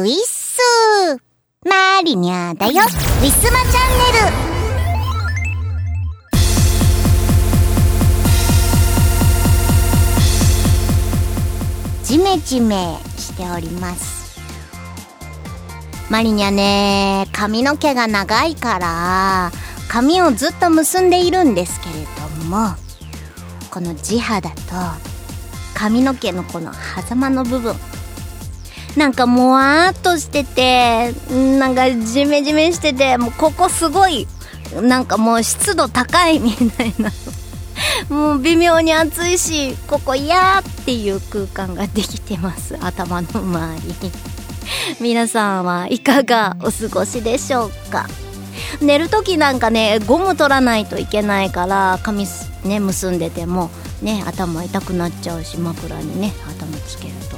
[0.00, 0.60] ういっす
[1.64, 2.72] マリニャだよ。
[2.72, 4.34] ウィスマチャンネル。
[12.02, 14.40] ジメジメしております。
[16.10, 19.52] マリニャね髪の毛が長いから
[19.88, 22.74] 髪をずっと結んでいるんですけれども
[23.70, 24.56] この地肌と
[25.74, 27.74] 髪の毛のこの狭間の部分
[28.96, 31.12] なんかもわーっとしてて
[31.58, 34.26] なんかジメジメしててもうここすごい
[34.80, 37.10] なんかもう湿度高いみたいな。
[38.08, 43.88] もう微妙に暑いしここ嫌っていう空間ができてます頭の周り。
[43.88, 44.12] に
[45.00, 48.06] 皆さんはいかがお過ごしでしょうか？
[48.80, 52.26] 寝る時なんかねゴム取らないといけないから髪
[52.64, 53.70] ね結んでても
[54.02, 57.33] ね頭痛くなっちゃうし枕にね頭つけると。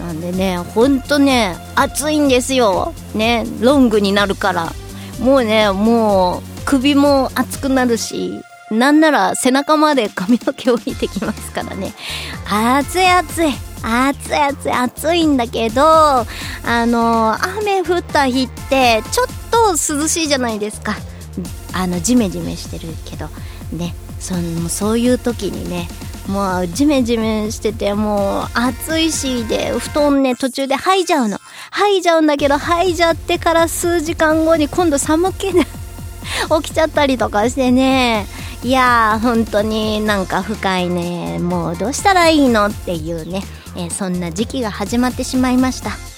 [0.00, 2.94] なんでねほんとね暑いんですよ。
[3.14, 4.72] ねロングになるから。
[5.20, 11.92] もうねもう首も熱くなるしなんなら背中まで髪の毛降りてきますからね。
[12.50, 16.24] 暑い暑い暑い暑い暑いんだけどあ
[16.64, 20.96] の雨降った日ってちょっと涼しいじゃないですか。
[21.72, 23.28] あのジメジメしてるけど。
[23.72, 25.88] ねそのそういう時にね
[26.28, 31.38] もうジメジメしててもう暑いしで布団ね途中で吐いちゃうの。
[31.70, 35.60] 吐いちゃうんだけど吐いちゃってから数時間後に今度寒気で
[36.62, 38.26] 起きちゃったりとかしてね。
[38.62, 41.38] いやー本当になんか深いね。
[41.38, 43.42] もうどうしたらいいのっていうね、
[43.74, 46.09] えー、そんな時期が始まってしまいました。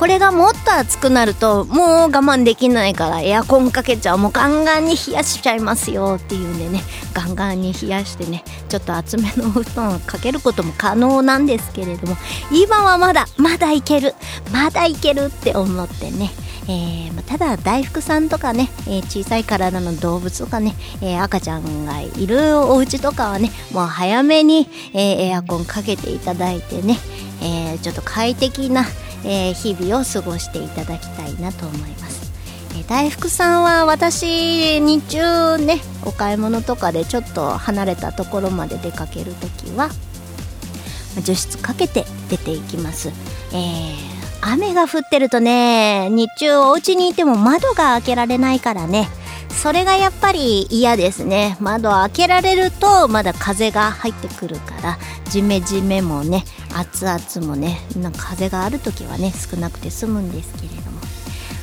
[0.00, 6.80] これがもっと暑くなるともう我慢できないからエアコンかけちゃうもうガンガンに冷やしちゃいますよっていうんでね
[7.12, 12.16] ガンガンに冷やしてねちょっと厚めのお布団をかけることも可能なんですけれども
[12.50, 14.14] 今はまだまだいける
[14.50, 16.30] まだいけるって思ってね
[16.68, 26.96] えー、ただ大福さんとかね、えー、小さい体の動物とかね、えー、赤ちゃんがいるお家とかはねもう早めに、えエアコンかけていただいてね、
[27.42, 28.84] えちょっと快適な、
[29.24, 32.30] え日々を過ごしていただきたいなと思います。
[32.78, 39.90] え大福さんは私日中ねお買い物とかでちょっと離れたところまで出かける時は
[41.22, 43.10] 除湿かけて出ていきます。
[43.52, 49.08] えー雨が降ってるとね日中お家にいても窓が開けられないからね
[49.50, 51.56] それがやっぱり嫌ですね。
[51.60, 54.98] 窓開けられるとまだ風が入ってくるから
[55.30, 56.44] ジメジメもね
[56.74, 61.00] 熱々もねなんか風がある時はね少なくて済むんですけれども。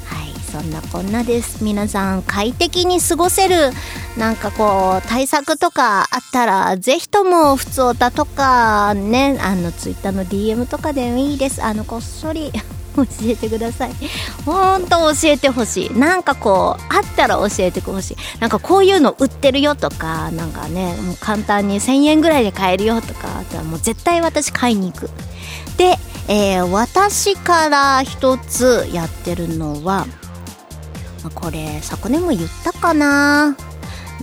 [0.06, 1.64] はいそんなこんなです。
[1.64, 3.72] 皆さん快適に過ごせる
[4.18, 11.64] なんかこう対策とかあったらぜひとも普通歌とかねあのツイッターの DM とかでもいいです。
[11.64, 12.52] あのこっそり
[13.06, 13.92] 教えてください。
[14.46, 15.94] ほんと教えてほしい。
[15.94, 18.18] なんかこうあったら教えてほしい。
[18.40, 25.10] なんかこういうの売ってるよとかなんかねもう簡単に1000円ぐらいで買えるよとかあったらもう絶対私買いに行く。
[25.78, 25.98] で、
[26.28, 30.08] えー、私から一つやってるのは
[31.36, 33.56] これ昨年も言ったかな。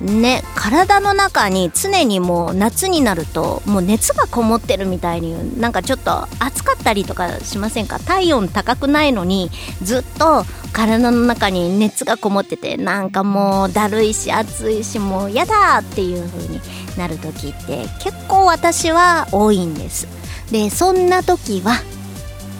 [0.00, 7.99] ね体の中に常にもう夏になるともう熱がこもってるみたいになんかちょっと暑かったりとかしませんか？
[7.99, 9.50] 体温高くないのに
[9.82, 16.61] ずっと体の中に熱がこもっててなんかもうだるいし暑いしもう嫌だっていう風に
[16.99, 20.09] なる時って結構私は多いんです。
[20.50, 21.76] でそんな時は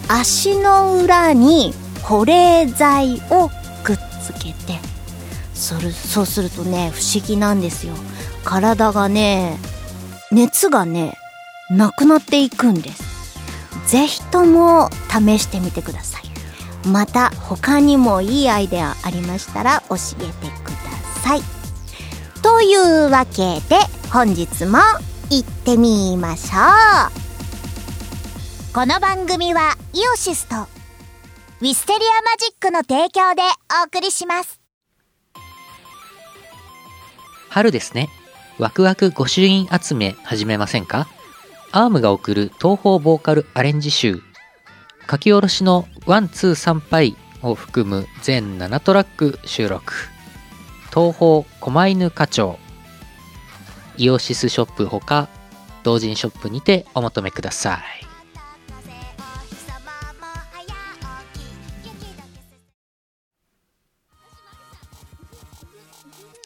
[0.09, 3.51] 足の裏に保冷剤を
[3.83, 4.78] くっつけて
[5.54, 7.94] そるそうするとね不思議なんですよ。
[8.44, 9.59] 体がね
[10.31, 11.16] 熱がね
[11.70, 13.04] なくなっていくんです。
[13.87, 16.88] ぜひとも試してみてください。
[16.88, 20.26] また他にもいいアイデアありましたら教えて
[20.62, 20.75] くだ
[21.22, 21.42] さい。
[22.42, 23.76] というわけで
[24.12, 24.78] 本日も
[25.31, 26.59] 行ってみましょ
[27.09, 28.75] う。
[28.75, 33.42] この番組はイオシスとウィステリアマジックの提供で
[33.83, 34.64] お送りします。
[37.54, 38.09] 春ですね。
[38.59, 41.06] ワクワク御朱印集め始めませんか？
[41.71, 44.22] アームが送る東方ボーカルアレンジ集。
[45.09, 49.92] 書き下ろしのワン、ツー、サンパイを含む全7トラック収録。
[50.92, 52.59] 東方狛犬課長。
[53.98, 55.28] イオシスショップほか、
[55.84, 57.80] 同人ショップにてお求めください。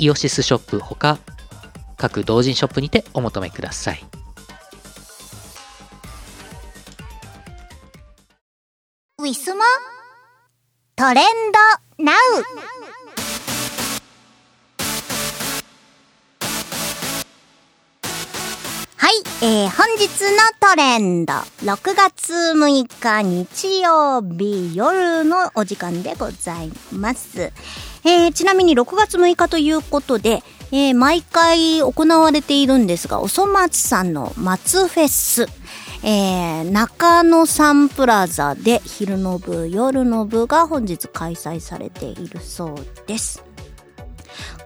[0.00, 1.18] イオシスショップほか
[1.96, 4.04] 各同人ショップにてお求めください。
[9.18, 9.64] ウィスマ
[10.94, 11.24] トレン
[11.98, 12.16] ドナウ。
[18.96, 21.32] はい、えー、本日のトレンド。
[21.32, 27.52] 6月6日日曜日夜のお時間でございます、
[28.04, 35.46] えー、ちなみに6月6日ということで、えー、毎回行われているんですがおそ松さんの松フェス
[36.04, 42.76] えー、中野サンプラザで昼の部夜の部が本日開催されているそう
[43.08, 43.44] です。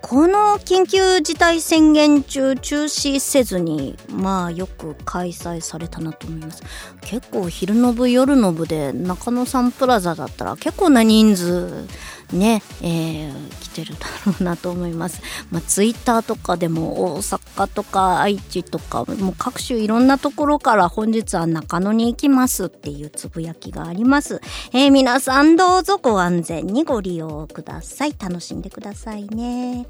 [0.02, 6.62] この緊急事態宣言中中止せずにまあよく開催されたなと思います。
[7.00, 11.86] 結構昼の部夜の部で中野サンプラザだったら結構な人数
[12.32, 15.20] ね、えー、来てるだろうなと思います。
[15.50, 24.40] まあ、ツイッターとかでも大阪とか愛知とかもう各種いろんなところから本日は中野に行きますっていうつぶやきがあります。
[24.72, 28.14] えー、皆さんどうぞご安全にご利用ください。
[28.18, 29.86] 楽しんでくださいね。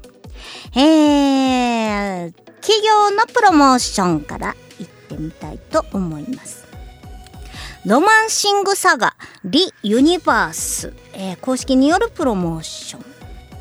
[0.75, 6.62] えー、企業のプロモーションから行ってみたいと思います。
[7.85, 9.13] ロマンシングサガ
[9.43, 13.03] リユニバース、えー、公式によるプロモーション。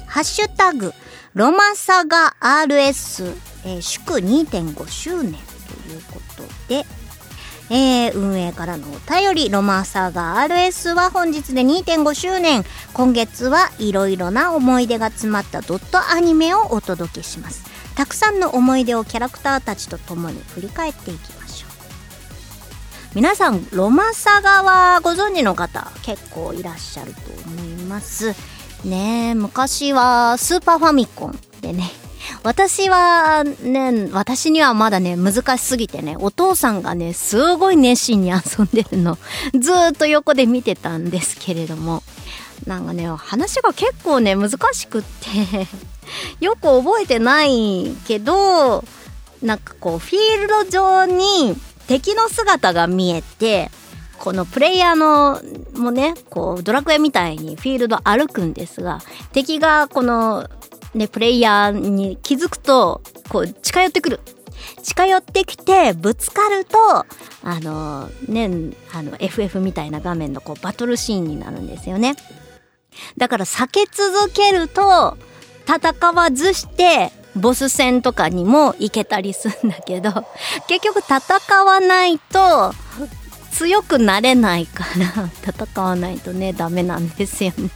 [0.06, 0.92] ハッシュタグ
[1.34, 3.34] ロマサガ RS、
[3.64, 6.84] えー、祝2.5周年ということで、
[7.68, 12.62] えー、運営からのお便り、ロマサガ RS は本日で2.5周年。
[12.92, 17.64] 今月はいろいろな思い出が詰まったドットアニメをお届けします。
[17.96, 21.41] たくさんの思い出をキャラクターたちと共に振り返っていきます。
[23.14, 28.34] 皆さんロマサガはご存知の方結構いらっしゃると思います。
[28.86, 31.90] ね昔はスーパーファミコンでね。
[32.42, 39.18] 私はね私にはまだね難しすぎてねお父さんがねすごい熱心に遊んでるの。
[39.60, 42.02] ずっと横で見てたんですけれども。
[42.66, 45.68] なんかね話が結構ね難しくって。
[46.40, 48.84] よく覚えてないけど
[49.42, 51.56] なんかこうフィールド上に
[51.92, 53.70] 敵の姿が見えて
[54.18, 55.42] このプレイヤーの
[55.78, 59.00] もねこうドラクエみたいにフィールド歩くんですが
[59.32, 60.48] 敵がこの
[60.94, 64.20] ねプレイヤーに気づくとこう近寄ってくる。
[64.82, 67.04] 近寄ってきてぶつかるとあ
[67.60, 68.48] のね
[68.94, 72.14] あの FF みたいな画面のこうバトルシーンになるんですよね。
[73.18, 75.18] だから避け続けると
[75.66, 80.12] 戦わずしてボス戦とかにも行けたりするんだけど
[80.68, 82.74] 結局戦わないと
[83.52, 87.70] 強くなれないから 戦わないとねダメなんですよね。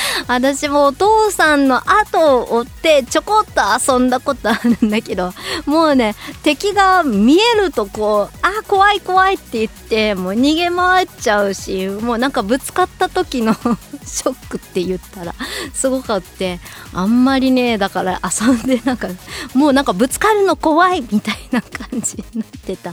[0.28, 5.32] 私もお父さんの後を追ってちょこっと遊んだことあるんだけど
[5.64, 13.54] もうね敵が見えるとこうあ怖い怖いって言ってもう逃げ回っちゃうしもうなんかぶつかった時の
[14.04, 15.34] ショックって言ったら
[15.74, 16.60] すごかって
[16.92, 19.08] あんまりねだから遊んでなんか
[19.54, 22.92] もうなんかぶつかるの怖いみたいな感じになってた。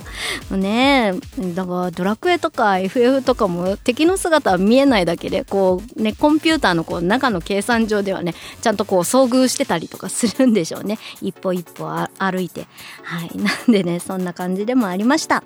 [0.51, 1.13] ね
[1.55, 10.99] だからドラクエとか FF とかも敵の姿は見えないだけでこうねコンピューターのこう中の計算上ではねちゃんとこう遭遇してたりとかするんでしょうね。
[11.21, 11.87] 一歩一歩
[12.19, 12.67] 歩いて。
[13.01, 13.31] はい。
[13.35, 15.43] なんでねそんな感じでもありました。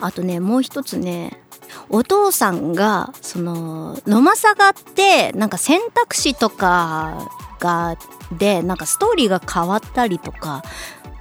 [0.00, 1.42] あとねもう一つね
[1.90, 7.28] お父さんがその野間サガってなんか選択肢とか
[7.60, 7.96] が
[8.32, 10.62] でなんかストーリーが変わったりとか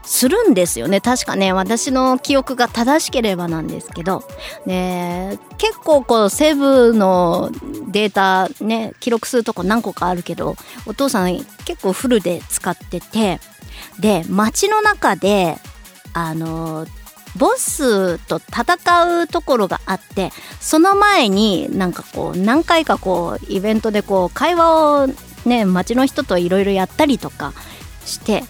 [0.09, 1.01] するんですよね。
[1.01, 4.23] 確かね私の記憶が正しければなんですけど、
[4.65, 7.51] ね、結構こうセブの
[7.91, 10.55] データね記録するとこ何個かあるけど
[10.87, 13.39] お父さん結構フルで使ってて。
[13.97, 15.57] で街の中で
[16.13, 16.85] あの
[17.37, 25.07] ボスと戦うところがあってその前になんかこう何回かこうイベントでこう会話を
[25.45, 27.53] ね街の人といろいろやったりとか
[28.05, 28.43] して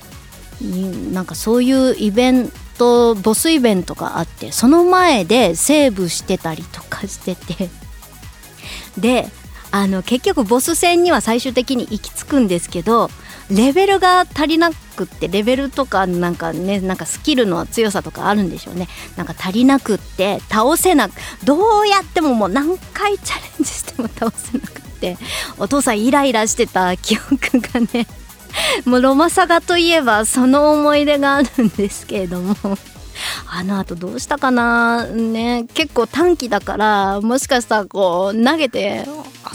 [0.61, 7.69] なんかそういうイベントボスイベントがあってその前でセーブしてたりとかしてて。
[8.97, 9.29] で
[9.71, 13.11] あの結局ボス戦には最終的に行き着くんですけど
[13.51, 18.87] レベルが足りなくってレベルとかなんかねなんかスキルの強さとかあるんでしょうね。
[19.15, 21.13] なんか足りなくって倒せなく
[21.43, 25.17] どうやってももう何回チャレンジしても倒せなくって
[25.57, 28.07] お父さんイライラしてた記憶がね。
[28.85, 32.55] もうロマサガといえばその思い出があるんですけれども。
[33.51, 35.05] あの後どうしたかな？
[35.05, 39.05] ね結構短期だからもしかしたらこう投げて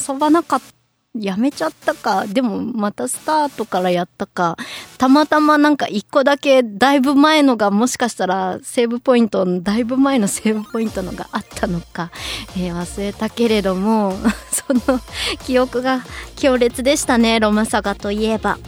[0.08, 0.74] 遊ばなかった。
[1.16, 2.26] やめちゃったか。
[2.26, 4.56] でもまたスタートからやったか。
[4.98, 12.10] たまたまなんか一個だけだいぶ前のがもしかしたらセーブポイントだいぶ前のセーブポイントのがあったのか、
[12.58, 14.16] えー、忘れたけれども
[14.50, 15.00] その
[15.46, 18.58] 記憶が強烈でしたねロマサガといえば。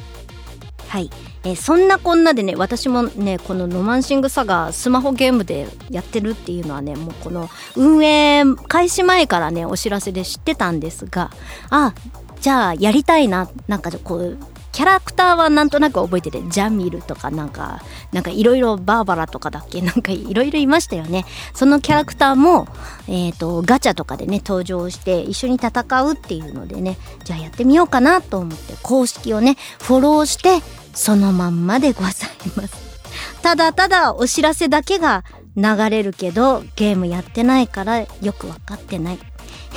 [0.89, 1.11] はい、
[1.45, 11.31] えー、そんなこんなでね私もねこの「ロマンシングサガ」スマホゲームでやってるっていうのはねもうこの運営開始前からねお知らせで知ってたんですが
[11.71, 11.93] あ
[12.41, 14.39] じゃあやりたいななんかこう
[14.77, 17.81] キャラクターはなんとなく覚えててジャミルとかなんか
[18.13, 19.81] なんかいろいろバーバラとかだっけ？
[19.81, 21.25] なんかいろいろいましたよね。
[21.55, 22.69] そのキャラクターも、
[23.09, 25.71] えーと、ガチャとかでね登場して一緒に戦
[26.03, 32.13] うっていうのでねじゃあやってみようかなと思って公式をねフォローしてそのまんまでござい
[32.55, 32.75] ます。
[33.41, 35.25] ただただお知らせだけが
[35.57, 38.07] 流れるけどゲームやってないからよ
[38.39, 39.19] く分かってない。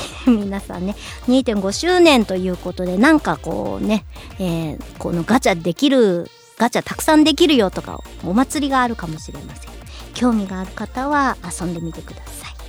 [0.28, 0.96] 皆さんね
[1.28, 4.06] 2.5周年ということでなんかこうね、
[4.40, 9.70] えー、このガチャできるガチャたくさんできるよとかお祭りがあるかもしれません
[10.14, 12.60] 興味がある方は遊んでみてください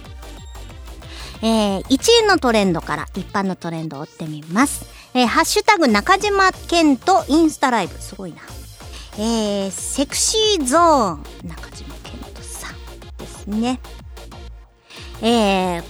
[1.42, 4.84] えー、1位のトレンドから一般のトレンドを追ってみます。
[5.14, 7.98] えー、ハッシュタグ中島健とインスタライブ。
[7.98, 8.38] すごいな。
[9.18, 13.80] えー、セクシーゾーン中島健人さんですね。
[15.22, 15.82] えー、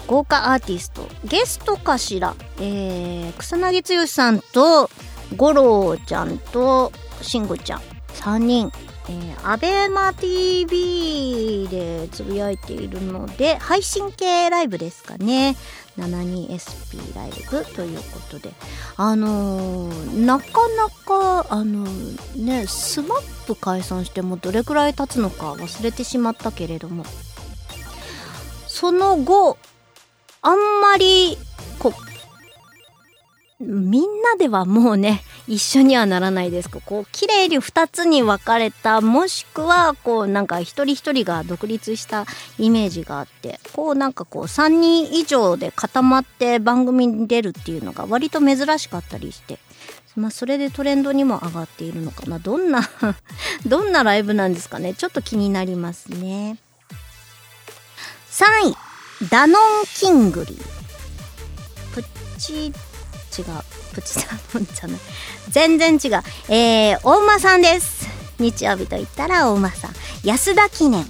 [0.06, 1.08] 豪華アーティスト。
[1.24, 4.90] ゲストかしら、えー、草薙剛さんと
[5.36, 6.92] 五郎ちゃんと
[7.22, 7.80] 慎吾ちゃん。
[8.14, 8.72] 3人。
[9.08, 15.56] えー、アベマ TV でつぶやいているので配信系ライブですかね。
[15.98, 18.52] 72SP ライブということで。
[18.96, 27.04] あのー、なかなかあのー、ねスマップ解散してもどれくらい経つのか忘れてしまったけれども。
[28.68, 29.58] その後
[30.44, 31.38] あんまり、
[31.78, 31.92] こ
[33.60, 42.26] う、みんなではもうね、一緒にはならないですけど、こう、綺麗に二つに分かれた、もしくは、こう、なんか一人一人が独立した
[42.58, 49.58] イメージがあって、こう、なんかこう、三人以上で固まって番組に出るっていうのが割と珍しかったりして、
[50.14, 52.38] まあ、それでトレンドにも上がっているのかな。
[52.38, 52.88] どんな
[53.66, 54.94] どんなライブなんですかね？
[54.94, 56.58] ちょっと気になりますね。
[58.30, 59.62] 3位ダノン
[59.94, 60.62] キングリー
[61.94, 62.04] プッ
[62.38, 62.72] チ違う
[63.92, 65.00] プチサーモンじゃない
[65.50, 66.22] 全然違う。
[66.48, 68.08] えー、お馬さんです。
[68.38, 69.92] 日曜日と言ったらお馬さん。
[70.24, 71.04] 安田記念。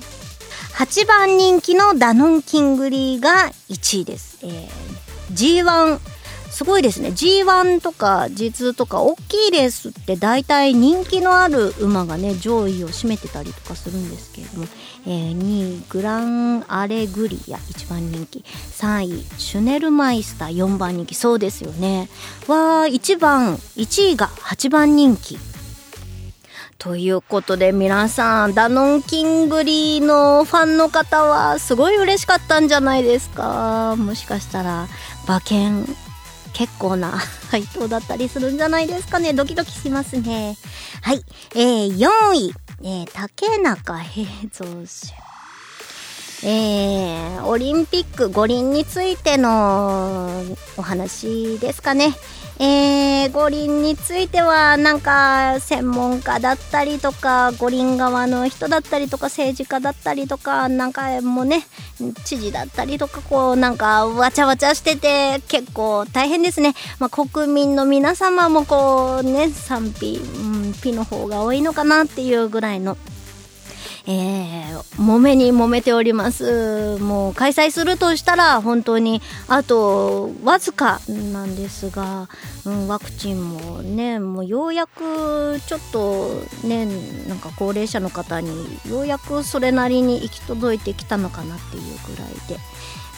[0.74, 6.12] 8番人気のダノンキングリーが1位です、えー、G1
[6.52, 7.09] すごいですね。
[7.09, 14.66] G1 とか G2 とか大きいレースって大体人気のある馬がね上位を占めてたりとかするんですけれども、
[15.06, 18.44] えー、2位グランアレグリア1番人気。
[18.73, 21.14] 3位シュネルマイスター4番人気。
[21.14, 22.11] そうですよね。
[22.47, 25.38] は1番1位が8番人気。
[26.76, 33.94] ということで皆さんダノンキングリーのファンの方はすごい嬉しかったんじゃないですか。
[33.97, 34.88] もしかしたら
[35.26, 35.87] 馬券
[36.52, 37.11] 結構な
[37.50, 39.32] 配当だったりするんじゃないですかね。
[39.32, 40.56] ドキドキしますね。
[41.02, 41.25] はい。
[41.54, 45.12] えー、4位、えー、竹中平蔵氏。
[46.44, 50.42] えー、オリンピック五輪についての
[50.76, 52.12] お話ですかね。
[52.59, 61.66] えー、五輪についてはなんか専門家だったりとか五輪側の人だったりとか政治家だったりとかなんかもね
[62.25, 72.97] 知事だったりとかこうなんかわちゃわちゃしてて結構大変ですね、まあ、国民の皆様もこうね賛否、うん、ピの方が多いのかなっていうぐらいの
[74.06, 76.99] えー、揉めに揉めております。
[76.99, 82.28] もう開催するとしたら本当にあとわずかなんですが、
[82.64, 86.87] うん、ワクチンもねもうようやくちょっとね
[87.28, 88.50] なんか高齢者の方に
[88.88, 92.59] ようやくそれなりに行き届いてきたのかなっていうぐらいで。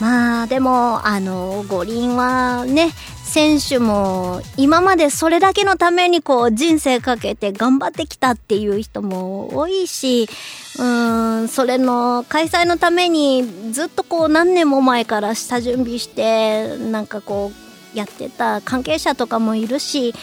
[0.00, 2.90] まあでもあの五輪はね
[3.24, 10.28] 選手も今までそれだけのためにこう人生かけて頑張ってきたっていう人も多いし
[10.78, 17.52] うんそれの開催のためにずっとこう何年も前から下準備してなんかこ
[17.94, 20.14] うやってた関係者とかもいるし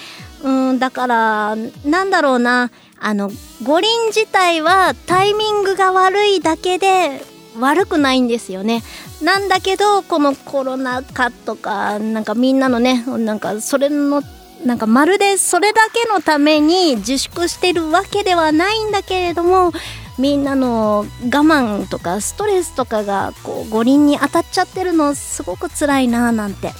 [0.44, 3.32] うんだからなんだろうなあの
[3.64, 7.24] 五輪自体はタイミングが悪いだけで
[7.60, 8.84] 悪くないんですよね。
[9.22, 14.22] なんだけどこのコロナ禍とかなんかみんなのねなんかそれの
[14.66, 19.72] なんかまるでそれだけのために自粛してるわけではないんだけれども
[20.20, 26.72] みんなの我慢とかストレスとかがこう五輪に当たっちゃってるのすごく辛いななんて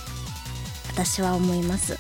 [0.94, 1.98] 私は思います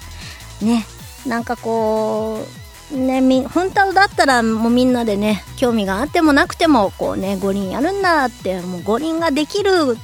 [0.63, 0.85] ね
[1.25, 2.60] なんかこう
[2.91, 9.97] ねみ本当だったらもうみんなでね興味があってもなくてもこうね五輪やるんだってもう五輪ができる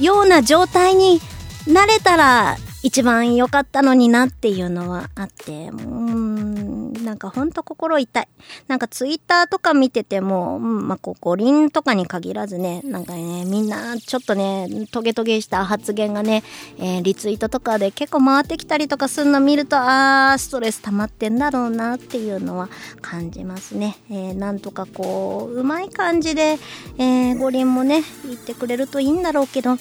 [0.00, 1.20] ような状態に
[1.66, 8.28] なれたら一番良かったのになっていうのはあって、うん、なんかほんと心痛い。
[8.68, 16.42] なんかツイッターとか見てても、うん、まあ、こう、五輪とかに限らずね、なんかね、みんなちょっとね、トゲトゲした発言がね、
[16.78, 22.68] えー、リツイートとかで結構回ってきたりとかするの見ると、あー、ストレス溜まってんだろうなっていうのは
[23.00, 23.96] 感じますね。
[24.10, 26.58] えー、なんとかこう、うまい感じで、
[26.98, 29.76] えー、五輪もね、言ってくれるといいんだろうけど、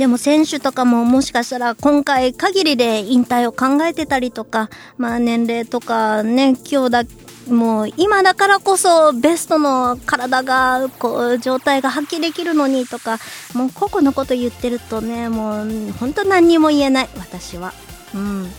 [0.00, 7.02] でも選手とかももしかしたら今回限りで引退を考えてたりとか、まあ年齢とかね、今日だ、
[7.50, 13.18] もう今だからこそベストの体が、こう、状態が発揮できるのにとか、
[13.52, 17.74] もう個々のこと言ってるとね、もう本当何にも言えない、私は。
[18.14, 18.44] うん。
[18.44, 18.50] ね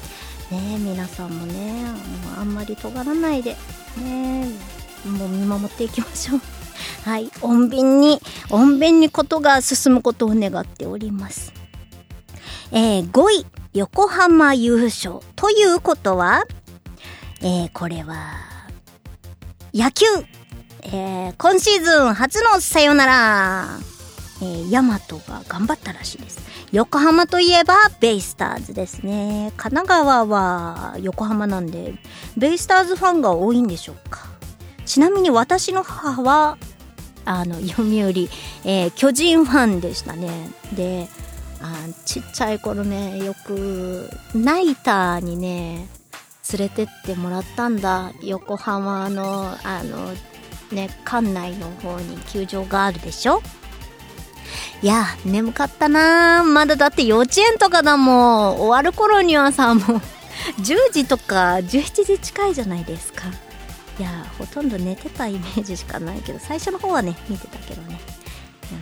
[0.78, 3.56] 皆さんもね、もうあんまり尖らないで、
[3.98, 4.46] ね
[5.08, 6.61] もう見守っていきましょう。
[7.04, 11.52] はい、穏便に、穏便にことが進むことを願っております。
[12.72, 15.20] えー、5位、横浜優勝。
[15.36, 16.44] ということは、
[17.42, 18.34] えー、これは、
[19.74, 20.06] 野球。
[20.84, 23.68] えー、今シーズン初のさよなら。
[24.42, 26.40] えー、ヤマトが頑張ったらしいです。
[26.72, 29.54] 横浜といえばベイスターズですね。
[29.58, 31.94] 神奈川は横浜なんで、
[32.38, 34.26] ベイスターズファンが多いんでしょうか。
[34.86, 36.58] ちなみに私の母は
[37.26, 37.92] あの読売、
[38.66, 40.50] えー、巨人ファンでしたね。
[40.74, 41.08] で
[41.62, 41.74] あ
[42.06, 45.88] ちっちゃい頃ねよくナイターにね
[46.52, 48.12] 連れてってもらったんだ。
[48.24, 50.14] 横浜のあの
[50.72, 53.42] ね館内の方に球場があるでしょ？
[54.82, 56.44] いや眠かったな。
[56.44, 58.60] まだだって幼稚園とかだもん。
[58.60, 59.84] 終わる頃にはさもう
[60.62, 63.26] 10時とか17時近いじゃないですか。
[64.02, 68.00] いやほとんど寝てたイメージしかないけど最初の方はね見てたけどね。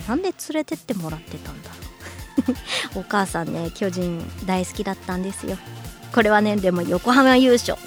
[0.08, 2.54] なんで連れてってもらってたんだろ
[2.96, 3.00] う。
[3.02, 5.58] お母さんね巨人大好きだったんですよ。
[6.14, 7.78] これはねでも横浜優勝。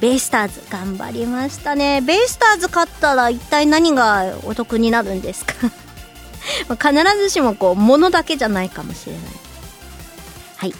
[0.00, 2.00] ベイスターズ頑張りましたね。
[2.00, 5.54] ベイスターズ勝ったら一体何がお得になるんですか？
[6.90, 9.22] 必ずしもこう物だけじゃないかもしれない。
[10.56, 10.74] はい。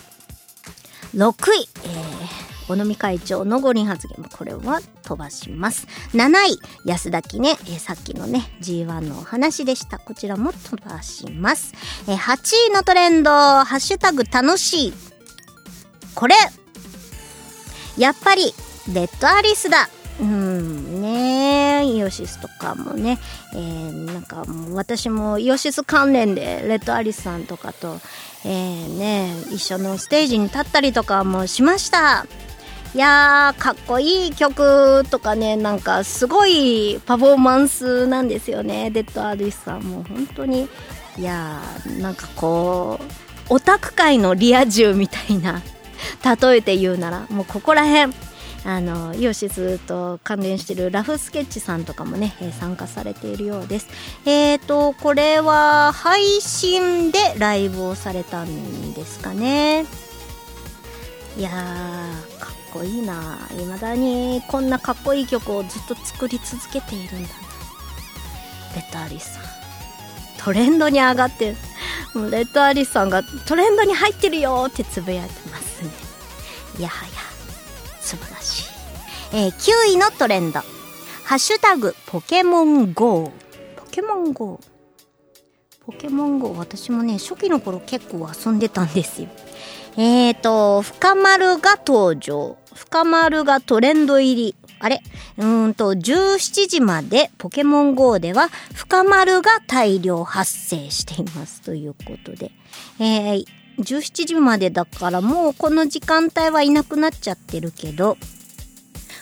[1.14, 2.39] 6位、えー、
[2.70, 4.20] 尾道会長の五輪発言。
[4.22, 5.86] もこれは飛ばします。
[6.14, 9.98] 7位安田記ね、えーさっきのね G1 のお話でした。
[9.98, 11.74] こちらも飛ばします、
[12.08, 14.92] えー8位のトレンド「ハッシュタグ楽しい」
[16.14, 16.34] これ。
[17.98, 18.54] やっぱり
[18.92, 19.88] レッドアリスだ。
[20.20, 23.18] うんねイオシスとかもね、
[23.54, 27.98] えーなんかもう私もイオシス関連でレッドアリスさんとかと、
[28.44, 32.26] えーね一緒のステージに立ったりとかもしました。
[32.92, 40.00] いやーかっこいい曲とかねなんかすごいパフォーマンスなんですよねレッドアリスさんも。
[40.00, 40.68] う本当に。
[41.16, 45.62] いやーなんかこうオタク界のリア充みたいな
[46.24, 48.14] 例えて言うならもうここら辺
[48.64, 53.88] あのイオシスと関連してるラフスケッチさんとかもね、え参加されているようです。
[54.26, 59.86] えーとこれは配信でライブをされたんですかね。
[61.36, 63.38] いやーかっこいいな。
[63.58, 67.34] いまだにこんなかっこいい曲をずっと作り続けているんだな。
[68.76, 69.42] レッドアリスさん。
[70.38, 71.54] トレンドに上がって
[72.14, 75.90] もうレッドアリスさんがトレンドに入ってるよってつぶやいてますね。
[76.78, 77.12] いやはや。
[78.00, 78.64] 素晴らしい、
[79.34, 80.60] えー9位のトレンド
[81.24, 83.30] 「ハッシュタグポケモン GO」
[83.76, 84.58] ポケモン GO
[85.86, 89.28] ポケモン GO 私もね初期の頃結構遊んでたんですよ。
[89.96, 92.56] えーと深丸が登場。
[92.74, 94.56] 深丸がトレンド入り。
[94.78, 95.02] あれ？
[95.36, 102.50] うーんと17時までポケモン GO では深丸が大量発生していますということで。
[102.98, 103.44] えー
[103.78, 108.18] 17時までだからもうこの時間帯はいなくなっちゃってるけど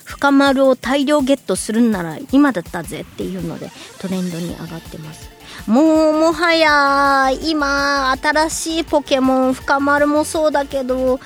[0.04, 5.30] 深丸を大量ゲットするんなら今だったぜっていうのでトレンドに上がってます。
[5.68, 11.20] もうもはや今新しいポケモン深丸もそうだけど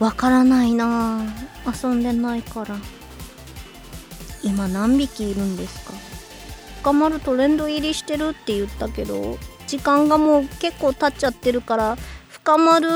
[0.00, 1.22] わからないな。
[1.82, 2.76] 遊んでないから。
[4.44, 5.92] 今何匹いるんですか？
[6.82, 11.96] 深丸トレンド入りしてるって言ったけど時間がもう結構経っちゃってるから
[12.28, 12.88] 深丸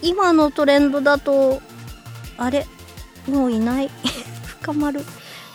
[0.00, 1.60] 今のトレンドだと
[2.38, 2.66] あれ？
[3.28, 3.90] もういない？
[4.60, 5.04] 深丸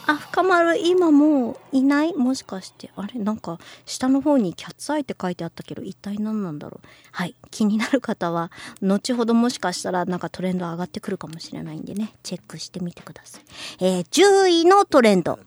[0.09, 2.13] あ深丸今もういない？
[2.15, 3.19] もしかしてあれ？
[3.19, 6.87] なんか下の方にキャッツアイって書いてあったけど一体何なんだろう？
[7.11, 8.49] はい気になる方は
[8.81, 13.43] 後ほどもしかしたらなんかトレンド上がってくるかもしれないんでねチェックしてみてください、
[13.83, 15.37] えー10位のトレンド。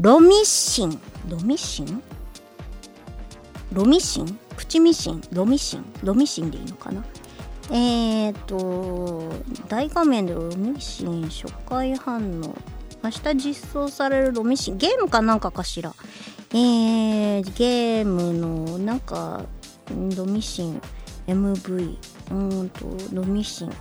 [0.00, 1.00] ロミシン。
[1.28, 2.02] ロミシン？
[3.72, 4.38] ロミシン？
[4.56, 5.22] プチミシン？
[5.32, 5.84] ロミシン？
[6.02, 7.04] ロミシンでいいのかな？
[7.70, 9.32] えーと
[9.68, 12.56] 大画面でロミシン初回反応。
[13.02, 15.94] 明日実装されるロミシンゲームかなんかかしら。
[16.54, 19.44] えー、ゲームのなんか
[20.16, 20.82] ロミシン
[21.26, 21.96] MV
[22.30, 23.72] うんとロミシン。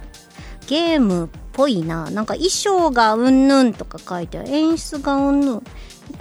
[0.67, 2.09] ゲームっぽいな。
[2.09, 4.49] なんか衣装がうんぬんとか書いてある。
[4.49, 5.63] 演出がうんぬん。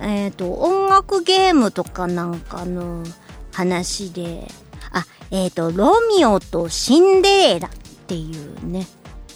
[0.01, 3.05] えっ、と音楽ゲームとかなんかの
[3.53, 4.49] 話で。
[4.93, 7.71] あえっ、とロミオとシンデレラっ
[8.07, 8.87] ていうね。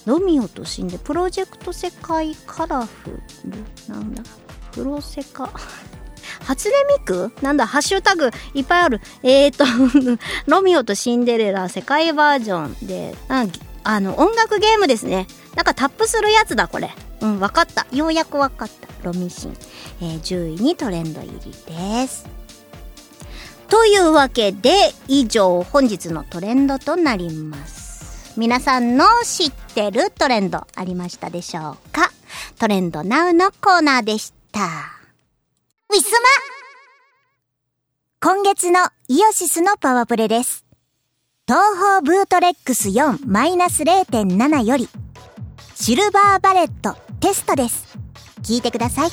[0.06, 4.22] ロミオとシンデプロジェクト世界カラフルなんだ。
[4.72, 5.50] プロセカ。
[6.44, 7.32] 初音ミク？
[7.42, 7.66] なんだ？
[7.66, 9.00] ハッシュタグいっぱいある。
[9.22, 9.64] えっ、と
[10.46, 13.46] ロミオとシンデレラ世界バージョンであ
[13.84, 15.26] あの音楽ゲームですね。
[15.54, 16.90] なんかタップするやつだこれ。
[17.20, 17.86] うんわかった。
[17.92, 18.88] ようやくわかった。
[19.04, 19.56] ロミシン、
[20.02, 21.52] えー10位にトレンド入り
[22.02, 22.26] です。
[23.68, 27.83] というわけで以上本日のトレンドとなります。
[28.36, 32.10] 皆さんの知ってるトレンドありましたでしょうか？
[32.58, 34.60] トレンドナウのコーナーでした。
[34.60, 36.28] ウィスマ！
[38.20, 40.64] 今月のイオシスのパワープレです。
[41.46, 44.88] 東方ブートレックス4マイナス0.7より。
[45.74, 47.98] シルバーバレットテストです。
[48.42, 49.10] 聞いてください。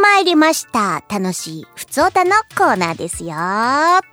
[0.00, 1.04] やってまいりました。
[1.10, 3.34] 楽しい、ふつおたのコーナーですよ。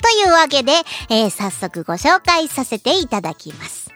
[0.02, 0.73] というわけで、
[1.10, 3.89] えー早速ご紹介させていただきます。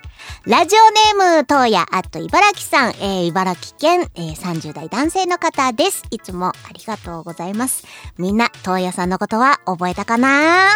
[0.46, 6.04] ラジオネーム、東野アット茨城さん、えー茨城県、えー30代男性の方です。
[6.12, 7.84] いつもありがとうございます。
[8.18, 10.70] みんな、東野さんのことは覚えたかな？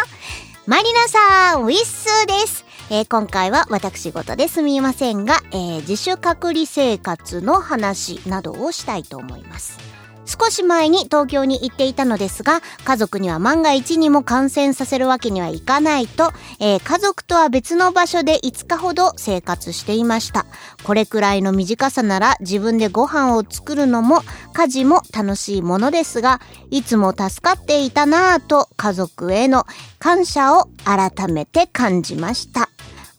[0.66, 2.64] マリナさん、ウィッスーです。
[2.90, 9.78] えー今回は私事ですみませんが、えー自主隔離生活の話などをしたいと思います。
[10.26, 20.46] 少し前に東京に行っていたのですが、家族には万が一にも感染させるわけにはいかないと、えー家族とは別の場所で5日ほど生活していました。
[20.84, 29.66] これくらいの短さなら自分でご飯を作るのも家事も楽しいものですが、いつも助かっていたなぁと家族への
[29.98, 32.68] 感謝を改めて感じました。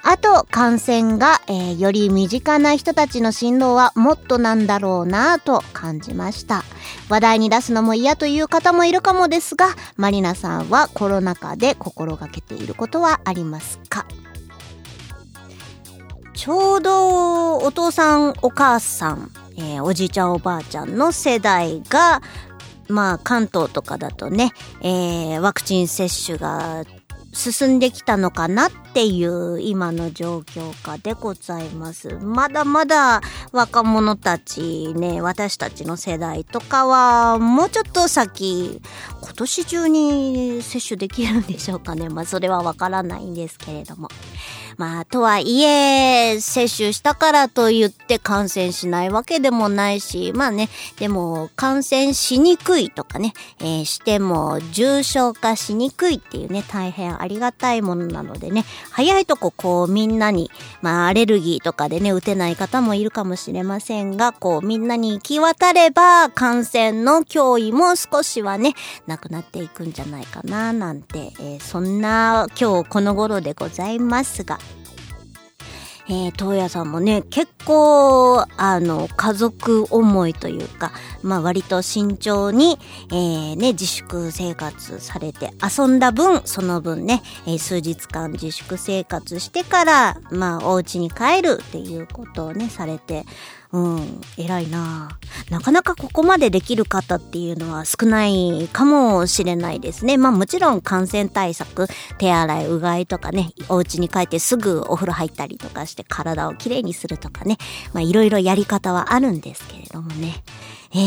[0.10, 6.64] あと、感染が、えーより身近な人たちの振動はもっとなんだろうなぁと感じました。
[7.10, 14.06] 話題に出すのも嫌という方もいるかもですが、マリナさんはコロナ禍で心がけていることはありますか？
[16.34, 22.22] ちょうどお父さんお母さん、えーおじいちゃんおばあちゃんの世代が、
[22.88, 26.86] まあ関東とかだとね、えーワクチン接種が
[27.38, 32.10] 進んできたのかなっていう今の状況下でございます。
[32.16, 33.22] まだまだ
[33.52, 38.82] 若者たちね、私たちの世代とかはもうちょっと先、
[39.22, 42.10] 今年中に接種できるんでしょうかね。
[42.10, 44.10] まあそれはわからないんですけれども。
[44.78, 68.76] まあとはいえ、接種したからと言って感染しないわけでもないし、まあね、でも感染しにくいとかね、えーしても重症化しにくいっていうね、大変ありがたいものなのでね、早いとここうみんなに、まあアレルギーとかでね、打てない方もいるかもしれませんが、こうみんなに行き渡れば感染の脅威も少しはね、
[69.08, 74.60] なくなっていくんじゃないかな、なんて、えーそんな今日この頃でございますが、
[76.10, 82.80] えー、東野さんもね、結構、あの、家族思いというか、まあ割と慎重に、
[83.12, 93.26] えー、ね、自粛生活されて、遊んだ分、その分ね、えー数日間自粛生活してから、まあお家に帰るっていうことをね、されて、
[93.72, 100.18] うん、偉いなあなかなかここまでできる方っていうのは少ないかもしれないですね。
[100.18, 107.58] まあもちろん感染対策、手洗い、うがいとかね、お家に帰ってすぐお風呂入ったりとかして体をきれいにするとかね、
[107.94, 110.44] まあいろいろやり方はあるんですけれどもね。
[110.94, 111.00] え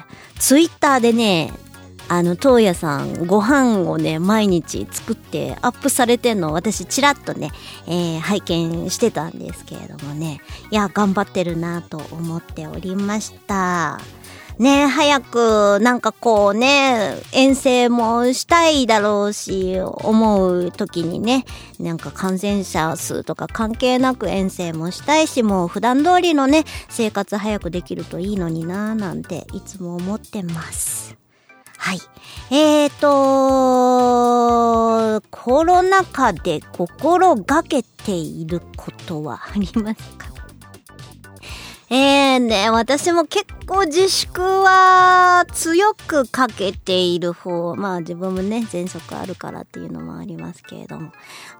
[0.00, 0.04] え
[0.38, 1.52] ツイッターでね、
[2.08, 7.50] あの、東野さん、ご飯をね、毎日作ってアップされてんのを私、ちらっとね、
[7.86, 10.40] えー拝見してたんですけれどもね、
[10.70, 14.00] いや、頑張ってるなと思っておりました。
[14.58, 21.44] ね早く、なんかこうね、遠征もしたいだろうし、思う時にね、
[21.78, 31.25] なんか感染者数とか関係なく遠征もしたいし、もう普段通りのね、生活早くできるといいのにななんて、いつも思ってます。
[31.78, 32.00] はい。
[32.50, 33.06] えーと、
[35.30, 40.26] コロナ禍で心がけていることはありますか？
[41.88, 47.76] えーね、私も結構自粛は強くかけている方。
[47.76, 51.12] まあ自分もね、喘息あるからっていうのもありますけれども。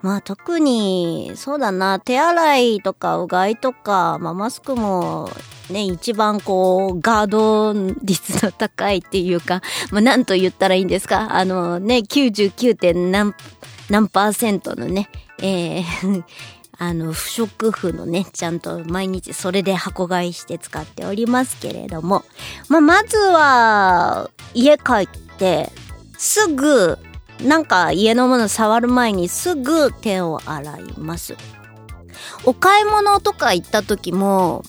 [0.02, 5.30] まあ特に、そうだな、手洗いとかうがいとか、まあマスクも
[5.70, 9.62] ね、一番こう、ガード率の高いっていうか、
[9.92, 12.76] まあなんと言ったらいいんですかあのね、99.
[12.76, 13.32] 点何、
[13.90, 15.08] 何パーセントのね、
[15.38, 16.24] えー
[16.78, 22.24] あの、不織布のね、ちゃんと毎日それで箱買いして使っておりますけれども、
[22.68, 25.70] まあ、まずは、家帰って、
[26.18, 26.98] すぐ、
[27.42, 31.36] なんか家のもの触る前にすぐ手を洗います。
[32.44, 34.62] お買い物とか行った時も、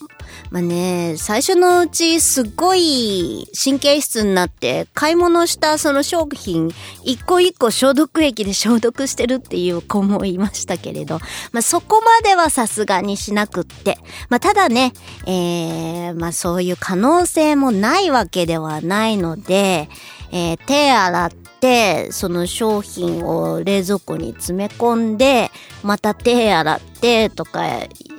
[0.50, 6.70] まあね、最初のうちすごい神経質になって買い物したその商品
[7.04, 11.20] 一個一個消毒液で消毒してるっていう子もいましたけれど、
[11.52, 13.98] まあそこまではさすがにしなくって、
[14.30, 14.94] まあただね、
[15.26, 19.90] えー、まあそういう可能性もないわけではないので、
[20.32, 25.52] えー手洗って、その商品を冷蔵庫に詰め込んで、
[25.84, 27.66] また手洗ってとか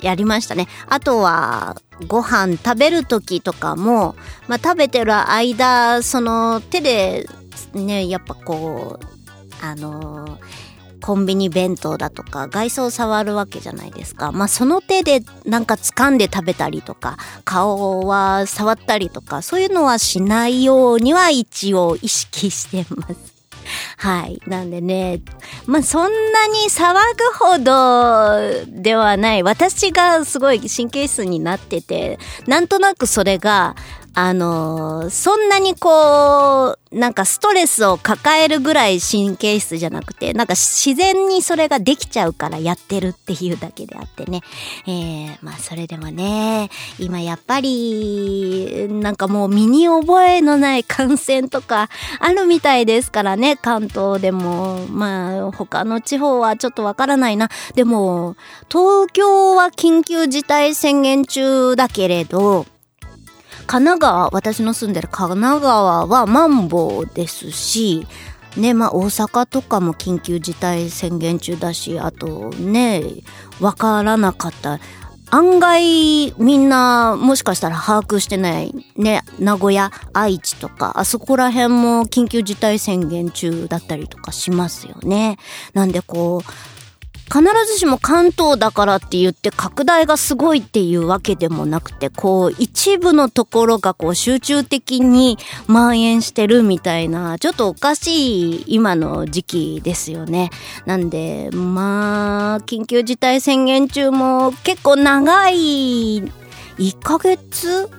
[0.01, 0.67] やりましたね。
[0.87, 4.15] あとは、ご飯食べる時とかも、
[4.47, 7.27] まあ食べてる間、その手で、
[7.73, 9.05] ね、やっぱこう、
[9.61, 10.37] あの
[11.01, 14.31] コンビニ弁当だとか外装触るわけじゃないですか。
[14.31, 23.39] まあその手でなんか掴んで食べたりとか顔は触ったりとかそういうのはしないようには一応意識してます。
[23.97, 24.41] はい。
[24.47, 25.21] なんでね、
[25.65, 29.43] まあ、そんなに騒ぐほどではない。
[29.43, 33.75] 私がすごい神経質になってて、なんとなくそれが、
[34.15, 44.41] あの、そんなにこう、なんかストレスを抱えるぐらい神経質じゃなくて、なんか自然にそれができちゃうからやってるっていうだけであってね。
[44.87, 54.87] えー、まあそれでもね、今やっぱり、なんかもう身に覚えのない感染とかあるみたいですからね、関東でも。
[54.87, 57.49] まあ他の地方はちょっとわからないな。
[57.75, 58.35] でも、
[58.67, 62.65] 東京は緊急事態宣言中だけれど、
[63.69, 68.07] 神奈川、私の住んでる神奈川はマンボウですし、
[68.57, 73.03] ね、まあ大阪とかも緊急事態宣言中だし、あとね、
[73.61, 74.79] わからなかった。
[75.29, 85.37] 案外みんなもしかしたら把握してないね、名古屋、愛知とか、あそこら辺も緊急事態宣言中だったりとかしますよね。
[85.75, 86.78] なんでこう、
[87.31, 95.37] 必ずしも関東だからって言って拡大がすごいっていうわけでもなくて、こう一部のところがこう集中的に
[95.67, 100.49] 蔓延してるみたいな、ちょっとおかしい今の時期ですよね。
[100.85, 106.23] なんで、まあ、緊急事態宣言中も結構長い
[106.79, 107.89] 1ヶ月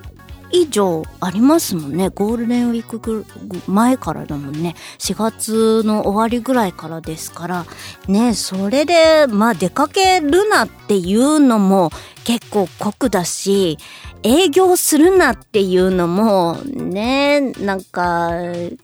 [0.51, 2.09] 以上ありますもんね。
[2.09, 3.25] ゴールデンウィーク
[3.67, 4.75] 前からだもんね。
[4.99, 7.65] 4月の終わりぐらいからですから、
[8.07, 11.91] ね、それで、まあ出かけるなっていうのも
[12.23, 13.77] 結構酷だし、
[14.23, 18.29] 営業するなっていうのも、ね、なんか、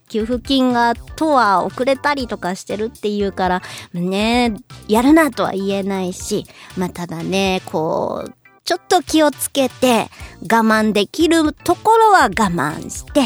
[0.10, 3.62] 給付金がとは遅れたりとかしてるっていうから、
[3.94, 4.56] ね、
[4.88, 8.34] やるなとは言えないし、まあただね、こう、
[8.68, 10.10] ちょっと気をつけて
[10.42, 13.22] 我慢できるところは我慢して、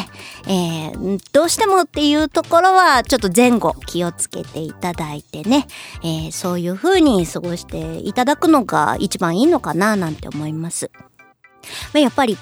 [0.47, 5.65] えー、どうしてもっていうところはちょっと前後気をつけていただいてね、
[6.03, 10.91] えー、そういう風に過ごしていただくのが一番いいのかななんて思います。
[11.95, 12.37] やっぱり、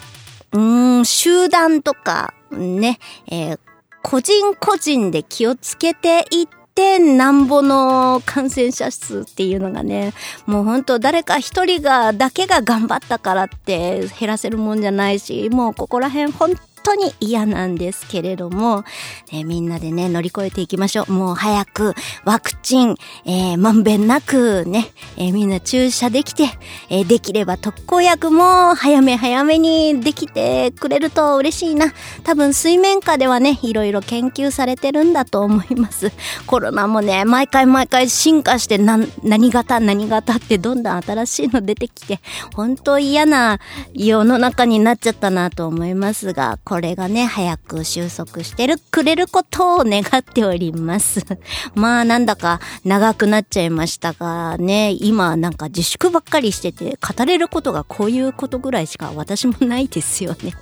[0.52, 3.00] うん、集団とかね、
[3.32, 3.60] えー
[4.02, 6.48] 個人個人で気をつけていっ
[6.80, 10.13] 点なんぼの感染者数っていうのがね、
[10.46, 16.52] もう本当誰か一人が、だけが頑張ったからって減らせるもんじゃないし、もうここら辺本
[16.84, 18.84] 当に嫌なんですけれども、
[19.32, 21.12] えみんなでね、乗り越えていきましょう。
[21.12, 21.94] もう早く
[22.26, 26.46] ワクチン、えー、まんべんなくね、えー、みんな注射できて、
[26.89, 31.94] えー、できれば特効薬も早め早めにできてくれると嬉しいな。
[32.24, 36.12] 多分水面下ではね、いろいろ研究されてるんだと思います。
[36.46, 42.19] コロナもね、毎回毎回進化してな、何型何型ってどんどん新しいの出てきて、
[42.56, 43.60] 本当嫌な
[43.94, 51.26] 世の中になっちゃったなと思いますが、これがね、早く収束してる、くれることを願っております。
[51.74, 60.54] まあ、なんだか長くなっちゃいましたが、ね、今なんか自粛ばっかりしてて、語れることがこういうことぐらいしか私もないですよね。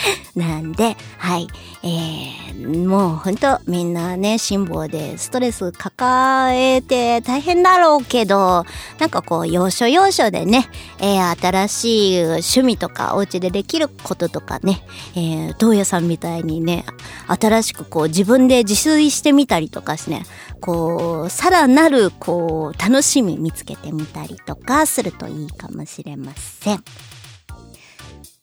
[0.34, 1.48] なんで、はい。
[1.82, 8.64] えー、もうほんとみんなね、辛抱でストレス抱えて大変だろうけど、
[8.98, 10.68] なんかこう、要所要所でね、
[10.98, 14.82] えー、新しい趣味とかお家でできることとかね、
[15.14, 16.84] えー、東野さんみたいにね、
[17.28, 20.24] 新しくこう自分で自炊してみたりとかしね、
[20.60, 26.84] こう、さらなるこう、楽しみ見つけてみたりとかするといいかもしれません。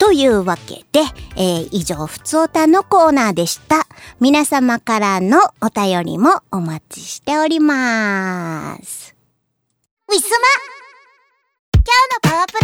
[0.03, 0.99] というわけで、
[1.37, 3.87] えー、以上、ふつおたのコーナーでした。
[4.19, 9.15] 皆様からのお便りもお待ちしております。
[10.09, 10.47] ウィスマ
[11.73, 12.59] 今日のパワプレ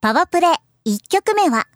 [0.00, 0.48] パワプレ
[0.84, 1.68] 1曲目は、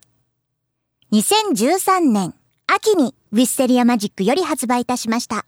[1.12, 2.34] 2013年
[2.66, 5.46] 秋にウィステリアマジックより発売いたしました。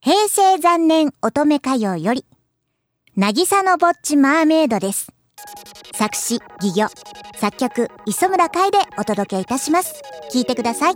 [0.00, 2.24] 平成残念乙女歌謡より、
[3.14, 5.12] なぎさのぼっちマーメイドです。
[5.94, 6.86] 作詞、戯業、
[7.38, 10.02] 作曲、磯村海でお届けいたします。
[10.32, 10.94] 聴いてください。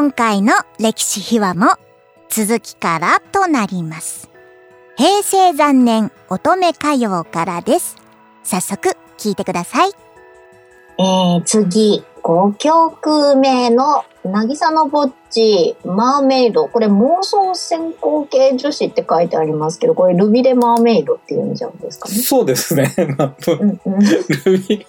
[0.00, 1.72] 今回の歴史秘話も
[2.30, 4.30] 続きからとなります
[4.96, 7.98] 平成元年乙女歌謡からです
[8.42, 16.66] 早速聞いてくださいえー、次、5曲目の、渚のぼっち、マーメイド。
[16.68, 22.14] これ妄想先行系女子って書いてありますけど、これルビレマーメイドっていうんじゃないですかね。
[22.14, 22.90] そうですね。
[23.18, 24.86] まあ、うんうん、ルビ、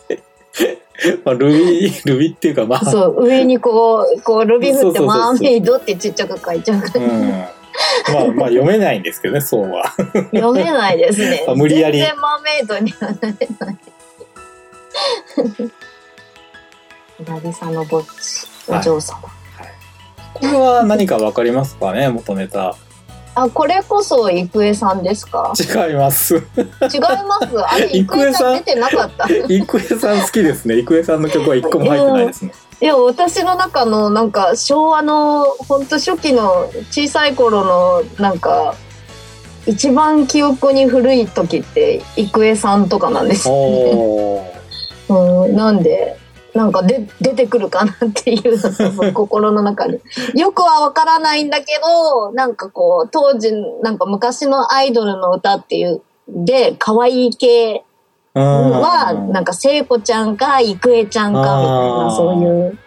[1.23, 7.29] まあ、ルビ、ルビっていうか、まあ、そう、上にこう、こう、ルビ振ってマーメイドってちっちゃく書いちゃうから、うん。
[7.29, 9.93] まあ、まあ、読めないんですけどね、そうは。
[10.33, 11.55] 読めないですね あ。
[11.55, 13.77] 無理やり全然マーメイドにはなれない。
[17.23, 19.21] 渚のぼっち、お嬢様。
[20.33, 22.75] これは何かわかりますかね、元ネタ。
[23.33, 25.53] あ、これこそ郁恵さんですか？
[25.57, 26.35] 違います。
[26.35, 27.59] 違います？
[27.65, 29.27] あれ、 郁郁恵さん出てなかった。
[29.47, 30.75] 郁恵さん好きですね。
[30.75, 32.51] 郁恵さんの曲は一個も入ってないですね。
[32.81, 38.73] いや、私の中のなんか昭和の本当初期の小さい頃のなんか
[39.67, 45.45] 一番記憶に古い時って郁恵さんとかなんですよ、おー。
[45.45, 46.17] うん、なんで
[46.53, 49.99] なんかで出てくるかなっていう心の中に
[50.35, 57.83] よくはわからないんだけどなんかこう当時なんか昔のアイドルの歌っていうで可愛い系
[58.33, 61.55] はなんか聖子ちゃんか郁恵ちゃんかみたい
[62.05, 62.77] なそういう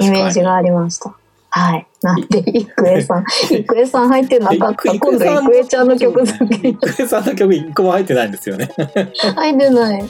[0.00, 1.14] イメージがありました。
[1.54, 1.86] はい。
[2.00, 3.24] なんで、郁恵さん。
[3.50, 4.90] 郁恵さん入ってなかった。
[4.90, 8.70] 郁今度、郁恵ちゃんの曲だけ 郁恵さんの曲一個も入ってないんですよね。
[9.36, 10.04] 入ってない。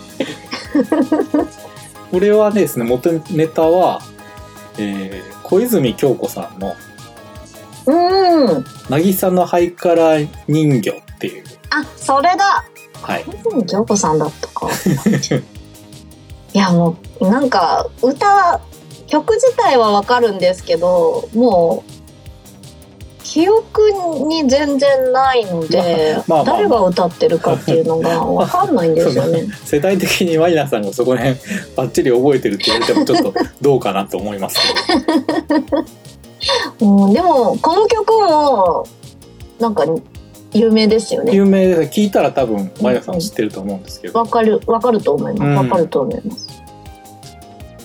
[2.12, 4.00] これはですね、元ネタは、
[4.78, 6.74] えー小泉京子さんの
[7.84, 8.64] うん。
[8.88, 12.64] 「渚のハイカラ人魚」っていう、あ、それだ。
[13.02, 14.68] はい、泉京子さんだったか。
[16.54, 18.60] いや、もう、なんか、歌、
[19.06, 22.01] 曲自体はわかるんですけど、もう、
[23.32, 23.90] 記憶
[24.28, 26.56] に全然ないので、 まあまあまあ。
[26.58, 29.46] 誰が歌ってるかっていうのがわかんないんですよね。
[29.64, 31.38] 世代的にマリナさんがそこら辺
[31.74, 34.58] バッチリ覚えてるって言われてもちょっとどうかなと思います
[36.78, 38.86] け うん、でもこの曲も
[39.58, 39.86] なんか
[40.52, 41.34] 有名ですよどね。
[41.34, 45.48] 有名で聞いたら多分マリナさん知ってると思うんですけど、わかるわかると思います。
[45.48, 45.56] うん。
[45.56, 46.48] わかると思います。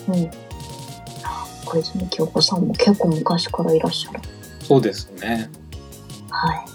[0.08, 0.30] うん。
[1.64, 4.20] 小泉京子さんも結構昔からいらっしゃる
[4.68, 5.48] そうですね。
[6.28, 6.66] はい。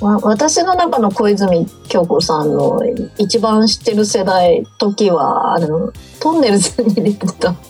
[0.04, 2.82] わ私の中の小泉京子さんの
[3.16, 5.90] 一番知ってる世代時はあの
[6.20, 7.54] トンネルズに出てた。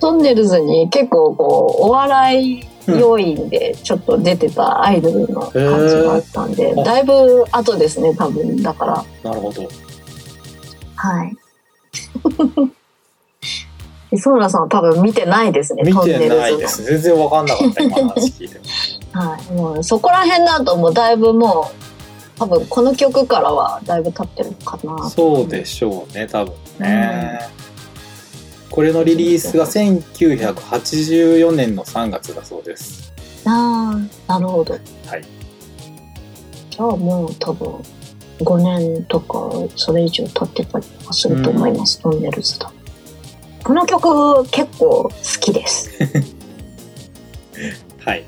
[0.00, 6.84] トンネルズに結構こうお笑い要員でちょっと出てたアイドルの感じがあったんで、へー。
[6.84, 8.62] だいぶ後ですね多分。
[8.62, 9.04] だから。
[9.30, 9.68] なるほど。
[10.96, 11.36] はい
[14.12, 16.84] 磯村さんは多分見てないですね見てないです。
[16.84, 18.64] 全然分かんなかった今の話聞いても。
[19.12, 25.08] はい、もうそこら辺だともうだいぶもう多分この曲からはだいぶ経ってるかな。
[25.08, 27.40] そうでしょうね多分ね、
[28.70, 33.12] これのリリースが1984年の3月だそうです。
[33.44, 33.98] あ
[34.28, 34.74] あなるほど。
[34.74, 34.78] は
[35.16, 35.24] い。
[36.70, 37.82] じゃあもう多分
[38.40, 42.72] 5年とかそれ以上経ってたりとかすると思います、トンネルズだ
[43.62, 45.10] この曲結構好
[45.40, 45.90] きです。
[48.04, 48.24] はい。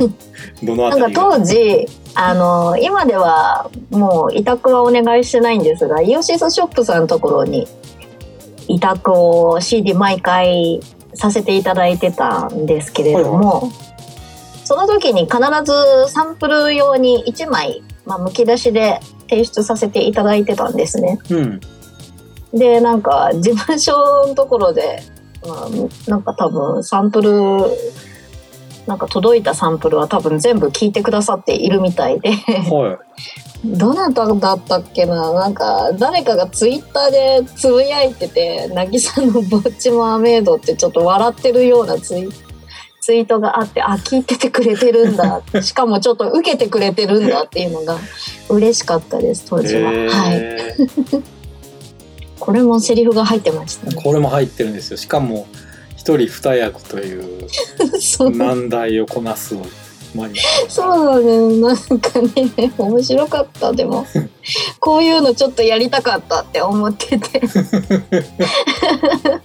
[0.62, 7.66] どのあなんか当時あの今ではもう委託はお願いしてないんですがイオシスショップさんのところに
[8.68, 10.80] 委託を CD 毎回
[11.14, 13.70] させていただいてたんですけれども、
[14.64, 21.18] その時に必ずサンプル用に1枚、まあ、むき出しで提出させていただいてたんですね。
[21.30, 21.60] うん
[22.52, 23.92] でなんか事務所
[24.26, 25.02] のところで、
[25.46, 27.30] まあ、なんか多分サンプル
[28.86, 32.30] なんか届いたサンプルは多分全部聞いてくださっているみたいで。
[32.30, 32.98] は
[33.62, 35.34] どなただったっけな？
[35.34, 42.26] なんか誰かがツイッターでつぶやいてて「渚のぼっちマーメイド」ってちょっと笑ってるようなツイ
[43.02, 45.42] ツイートがあってあ聞いててくれてるんだ。
[45.60, 47.98] しかもちょっと受けてくれてるんだっていうのが
[48.48, 50.38] 嬉しかったです当時は、へはい。
[50.38, 51.22] ー
[52.40, 54.02] これもセリフが入ってましたね。
[54.02, 54.96] これも入ってるんですよ。
[54.96, 55.46] しかも
[55.96, 57.46] 一人二役という
[58.36, 59.54] 難題をこなす
[60.14, 61.60] マニアそうだね。
[61.60, 62.30] なんかね
[62.78, 63.72] 面白かった。
[63.72, 64.06] でも
[64.80, 67.42] こういうのちょっとやりたかったって思ってて。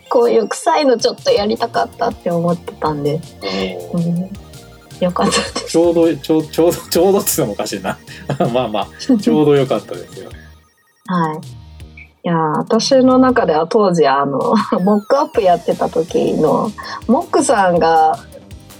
[0.09, 3.19] こういう臭いのちょっとやりたかったって思ってたんで、
[3.93, 4.29] うん、
[5.01, 7.97] よかったちょうどちょちょうどちょうどっていうのもおかしいな。
[8.53, 8.87] まあまあ
[9.17, 10.29] ちょうど良かったですよ。
[10.29, 10.37] ね
[11.07, 11.64] はい
[12.26, 14.39] いやー私の中では当時あの
[14.84, 16.71] モックアップやってた時の
[17.07, 18.17] モックさんが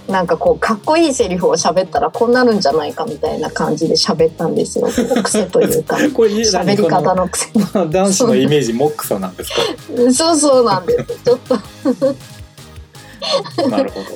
[0.08, 4.86] なんかこうかっこいいセリフを喋ったらこうなるんじゃないかみたいな感じで喋ったんですよ。
[5.22, 5.96] 癖というか。
[6.14, 9.62] これ喋り方の癖の男子のイメージモックさなんですか？
[10.12, 11.04] そうそうなんです。
[11.24, 11.56] ちょっと。
[13.68, 14.06] なるほど。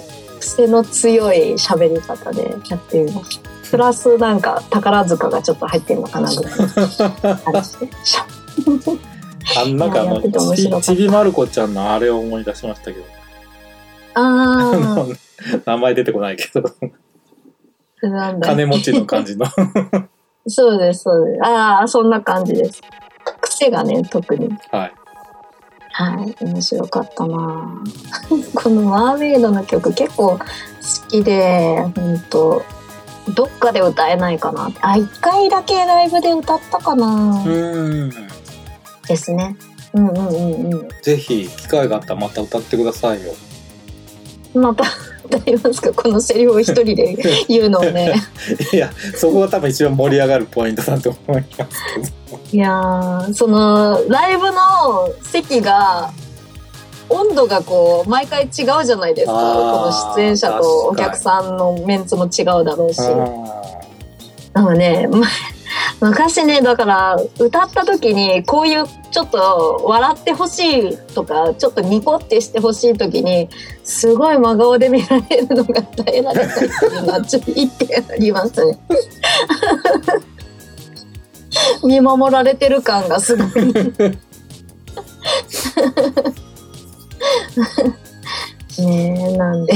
[0.41, 7.91] 癖の強い喋り方でやっていますプラスなんか宝塚がちょっと入ってるのかなぐらいの感じで
[9.57, 10.21] あんなんかあの
[10.55, 13.05] ちちびまる子ちゃんのあれを思い出しましたけど。
[14.15, 14.73] あ
[15.65, 16.71] 名前出てこないけど。
[18.41, 19.47] 金持ちの感じの。
[20.47, 21.45] そうですそうです。
[21.45, 22.81] ああそんな感じです。
[23.41, 24.49] 癖がね特に。
[24.71, 24.93] はい。
[25.93, 27.83] はい面白かったな。
[28.55, 30.39] このマーメイドの曲結構好
[31.09, 32.63] きで本当
[33.35, 38.11] どっかで歌えないかなあ一回だけライブで歌ったかな、うん
[39.11, 39.57] ですね。
[39.93, 40.21] うんうんう
[40.69, 40.89] んうん。
[41.03, 43.33] ぜひ機会があったらまた歌ってくださいよ。
[44.55, 44.85] また
[45.25, 45.93] 歌いますか？
[45.93, 47.17] このセリフを一人で
[47.49, 48.15] 言うのをね。
[48.73, 52.41] いやそこが多分一番盛り上がるポイントだと思いますけど。
[52.53, 54.57] いやーそのライブの
[55.23, 56.11] 席が
[57.09, 58.51] 温度がこう毎回違う
[58.85, 59.33] じゃないですか。
[59.33, 59.39] こ
[60.17, 63.01] の出演者とお客さんのメンツも違うだろうし。
[64.53, 65.29] なんかねま
[66.01, 73.49] 昔ねだから歌った時にこういうちょっと笑ってほしいとかちょっとニコってしてほしい時に
[73.83, 78.79] すごい真顔で見られるのが耐えられないっていうのはちょっと一点ありますね。
[81.85, 83.75] 見守られてる感がすごい。
[88.79, 89.75] ねえなんで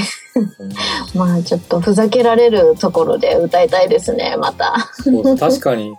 [1.14, 4.89] まあちょっとふざけられるところで歌いたいですねまた。
[5.39, 5.95] 確かに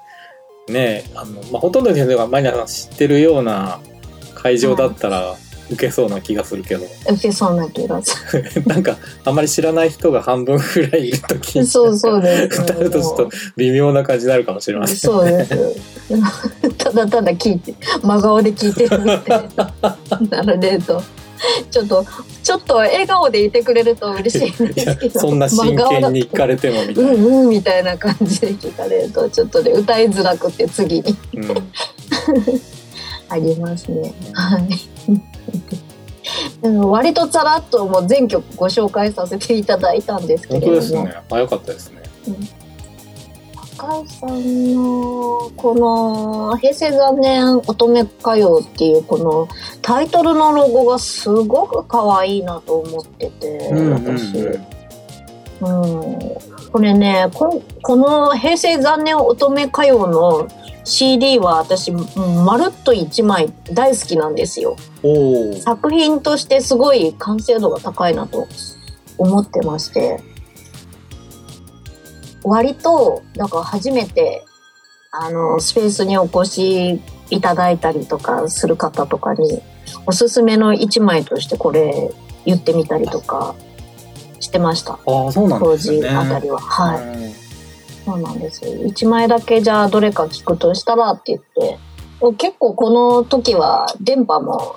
[0.68, 3.80] ねあの、まあ、ほとんどの人がマニアさん知ってるような
[4.34, 5.36] 会場だったら
[5.72, 8.16] 受けそうな気がするけど、受けそうな気がす
[8.68, 11.62] なんかあまり知らない人が半分ぐらいいる時る。
[11.62, 15.56] にそうそうです、歌うとちょっと微妙な感じになるかもしれませんそうです。
[16.78, 19.74] ただただ聞いて、真顔で聞いてるみたいな。
[20.30, 21.02] なので、と。
[21.72, 22.06] ちょっと、
[22.44, 25.20] ちょっと笑顔でいてくれると嬉しいんですけど。
[25.20, 31.48] そんな真剣に聞かれてもみたいな、うんうんみたいな感じで聞かれると、ちょっとね、歌いづらくて次にうん
[33.28, 34.14] ありますね。
[34.34, 34.70] はい。
[36.62, 40.80] でも割とさらっともう全曲ご紹介させていただいたんですけ本れども。
[40.80, 42.65] 当ですね早かったですね高
[44.00, 49.48] 井さんのこの「平成元年乙女歌謡」っていうこの
[49.82, 54.38] タイトルのロゴがすごく可愛いなと思ってて、私、
[55.62, 56.20] うん、
[56.72, 60.48] これねここの「平成元年乙女歌謡」の
[60.84, 64.76] CD は私うんまるっと1枚大好きなんですよ。
[65.62, 68.48] 作品としてすごい完成度が高いなと
[69.18, 70.20] 思ってまして
[72.46, 74.44] 割とだから初めて
[75.12, 79.62] あのスペースにお越しいただいたりとかする方とかに
[80.06, 82.12] おすすめの一枚としてこれ
[82.46, 83.56] 言ってみたりとか
[84.40, 84.94] してました。
[84.94, 86.02] ああそうなん当ですね。
[86.02, 86.60] 時あたりは。
[86.60, 87.02] はい。
[87.02, 87.46] うん
[88.06, 88.86] そうなんですよ。
[88.86, 91.80] 一枚だけじゃあどれか聞くとしたらって言って。
[92.38, 94.76] 結構この時は電波も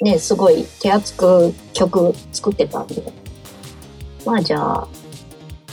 [0.00, 3.02] ねすごい手厚く曲作ってたんで。
[4.24, 4.88] まあじゃあ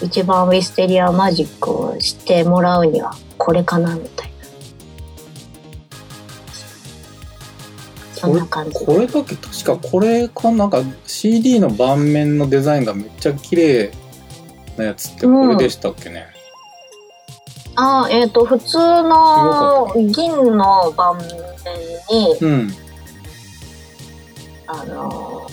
[0.02, 4.34] 一番ウィステリアマジックを知ってもらうにはこれかなみたいな
[8.14, 13.92] そんな感じこれだけ確かこれかなんか CD の盤面のデザインがめっちゃ綺麗
[14.78, 16.28] なやつってこれでしたっけね、
[17.76, 21.28] ああえっ、と普通の銀の盤面
[22.10, 22.72] にうん。
[24.68, 25.50] あの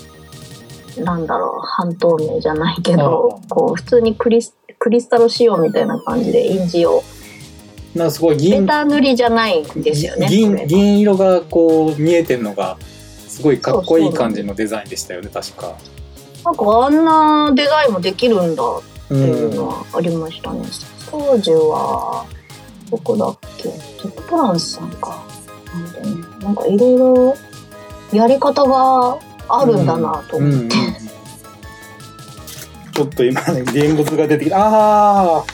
[0.98, 7.02] なんだろう半透明じゃないけどあこう普通にクリスクリスタル仕様みたいな感じで印字を
[7.94, 12.76] なんかすごいベ銀タ塗りじゃないんですよねこ銀れ銀色がこう見えてるのが
[13.28, 15.74] すごいかっこいい感じのデザインでしたよね確か。
[16.44, 20.62] なんかあんなデザインもできるんだってういうんのはありましたね。
[21.10, 22.24] 当時は、
[22.90, 23.64] どこだっけ？
[23.64, 23.68] テ
[24.08, 25.24] ックプランスさんか。
[26.40, 27.36] なんかいろいろ
[28.12, 29.18] やり方が
[29.48, 30.76] あるんだなと思って。
[32.92, 34.58] ちょっと今ね現物が出てきた。
[34.58, 35.44] ああ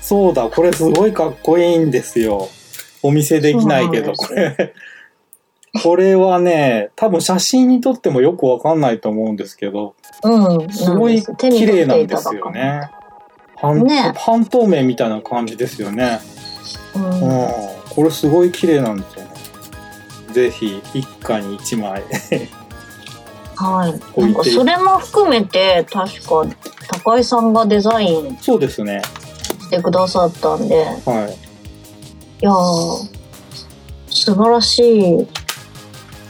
[0.00, 2.48] そうだこれすごいかっこいいんですよ。
[3.02, 4.72] お見せできないけどこれ。
[5.82, 10.72] これはね多分写真に撮ってもよくわかんないと思うんですけどうん。
[10.72, 12.90] すごい綺麗なんですよね。
[13.56, 14.12] 半ね。
[14.16, 16.20] 半透明みたいな感じですよね。
[16.94, 17.04] うん。
[17.04, 17.48] うん。
[17.90, 19.32] これすごい綺麗なんですよね。
[20.32, 22.02] ぜひ一家に一枚
[23.62, 24.20] はい。
[24.20, 26.44] なんかそれも含めて、確か
[27.04, 29.02] 高井さんがデザインそうですね
[29.60, 31.52] してくださったんで、はい
[32.42, 33.08] いやー、
[34.08, 34.80] 素晴らし
[35.20, 35.28] い。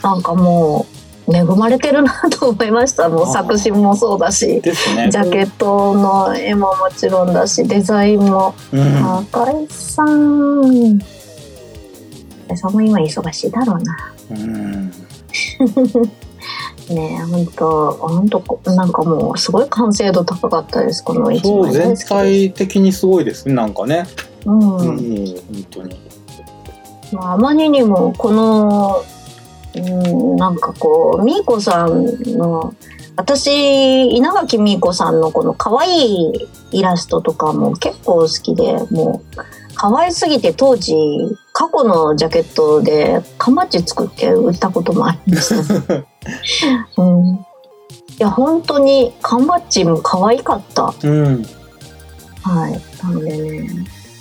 [0.03, 0.87] なんかも
[1.27, 3.09] う、恵まれてるなと思いました。
[3.09, 8.55] もう作詞もそうだし、ねジャケットの絵ももちろんだし、デザインも。
[8.73, 10.99] うん高井さん。
[10.99, 14.15] 高井さんも今忙しいだろうな。
[14.33, 14.93] うん
[16.93, 24.07] ねえ、ほんと、ほんと、なんかもう、すごい完成度高かったです、この一そう枚全体的にすごいですねなんかね
[24.45, 24.59] うん。
[24.59, 25.97] うん、本当に。
[27.13, 29.05] まあ、あまりにもこの、
[29.75, 32.07] うん、なんかこうみーこさん
[32.39, 32.75] の
[33.17, 40.95] 私稲垣みーこさんのこの可愛いイラストとかも結構好きでもう可愛すぎて当時
[41.53, 45.95] 過去のジャケットで缶バッジ作って売ったこともありました、
[47.03, 47.37] うん、い
[48.17, 51.45] や本当に缶バッジも可愛かったうん。
[52.43, 52.81] はい。
[53.03, 53.69] なんでね、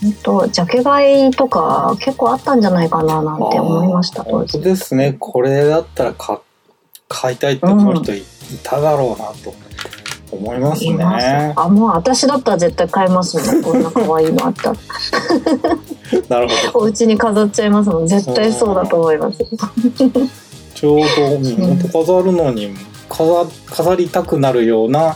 [0.02, 4.60] 本当ジャケ買いとか結構あったんじゃないかななんて思いました、当時。
[4.62, 5.16] ですね。
[5.20, 6.40] これだったら買
[7.08, 8.24] 買いたいって思う人い,、
[8.64, 9.71] ただろうなと思い
[10.38, 11.54] ますいますね。
[11.56, 13.64] あ、もう私だったら絶対買いますもん。
[13.64, 14.76] こんな可愛いのあったら。
[16.30, 16.80] なるほど。
[16.80, 18.08] お家に飾っちゃいますもん。
[18.08, 19.38] 絶対そうだと思います。
[20.76, 22.74] ちょうど、飾るのに
[23.08, 25.16] 飾飾りたくなるような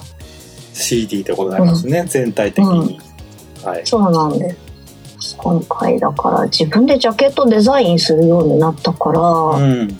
[0.73, 2.05] CD でございますね。
[2.07, 2.99] 全体的に。
[3.63, 3.81] はい。
[3.85, 4.55] そうなんで
[5.19, 5.35] す。
[5.37, 9.99] 今回だから自分でジャケットデザインするようになったから、うん。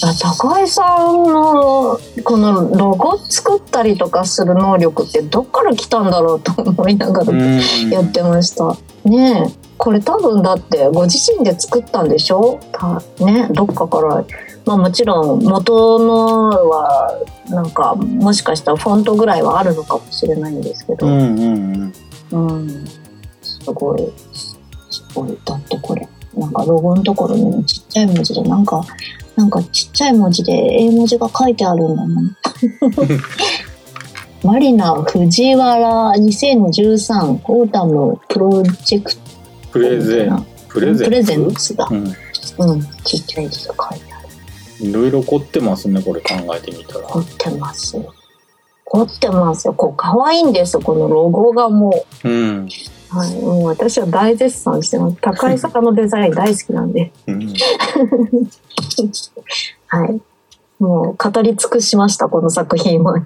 [0.00, 7.60] 高井さんのこのロゴ作ったりとかする能力ってどっから来たんだろうと思いながらうん。
[7.90, 8.76] やってました。
[9.08, 9.64] ねえ。
[9.78, 12.58] これ多分だってご自身で作ったんでしょ？
[12.72, 13.48] たね。
[13.52, 14.24] どっかから。
[14.66, 21.92] まあもちろん元のはなんかもしかしたらフォントぐらいはあるのかもしれないんですけど、うんうん
[22.32, 22.46] うん。
[22.48, 22.84] うん、
[23.42, 24.12] すごい。
[24.32, 24.58] す
[25.14, 25.38] ごい。
[25.44, 28.82] だってこれなんかロゴのところにもちっちゃい文字でなんか
[29.36, 32.36] なんかちっちゃい文字で英文字が書いてあるんだもん
[34.44, 39.24] マリナ藤原2013 Autumn Project
[39.74, 41.94] present。present。presents だう。
[41.94, 42.04] ん。
[42.06, 44.28] うん、ちっちゃい字が書いてある。
[44.88, 47.08] いろいろ凝ってますね、これ考えてみたら。
[47.08, 48.14] 凝ってますよ。
[48.84, 49.74] 凝ってますよ。
[49.74, 50.80] こう、可愛いんですよ。
[50.80, 52.68] このロゴがもうん。
[53.14, 53.18] う。
[53.18, 53.34] はい。
[53.40, 55.16] もう私は大絶賛してます。
[55.20, 57.12] 高い坂のデザイン大好きなんで。
[57.26, 57.54] うん
[59.86, 60.20] はい。
[60.78, 63.12] もう語り尽くしました、この作品は。
[63.12, 63.24] はい。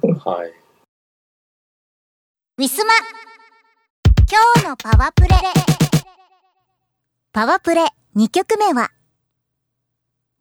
[2.59, 2.93] ウィスマ
[4.31, 5.29] 今日のパワプレ
[7.33, 7.87] パワプレ
[8.17, 8.91] 2曲目は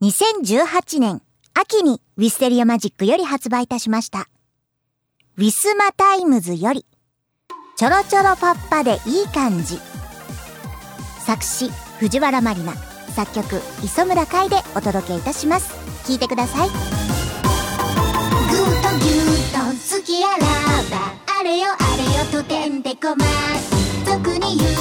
[0.02, 1.22] 2018年
[1.54, 4.28] 秋にウィステリアマジックより発売いたしました
[5.38, 6.88] ウィスマタイムズより
[7.78, 9.78] ちょろちょろパッパでいい感じ。
[11.20, 11.70] 作詞
[12.00, 12.74] 藤原まりな。
[13.16, 15.76] 作曲磯村海でお届けいたします。
[16.12, 16.70] 聞いてください。
[16.70, 16.88] グーと
[18.98, 19.60] ギューと
[19.96, 20.48] 好きやらば。
[21.40, 23.24] あれよあれよとてんでこま
[24.12, 24.72] 特に言う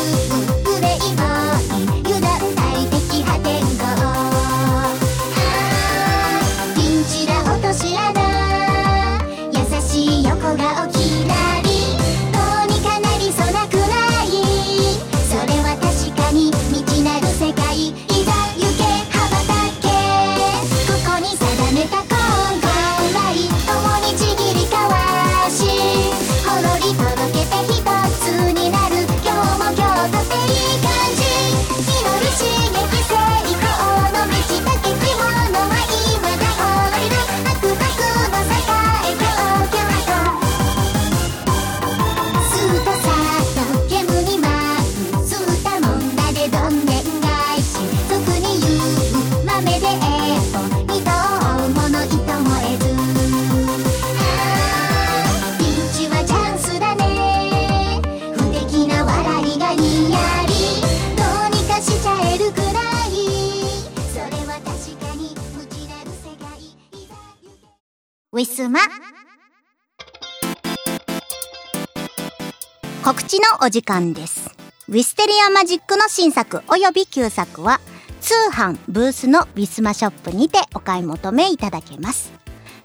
[73.66, 74.54] お時間です。
[74.88, 77.80] ウィステリアマジックの新作及び旧作は
[78.20, 82.32] 通販ブースのウィスマショップにてお買い求めいただけます。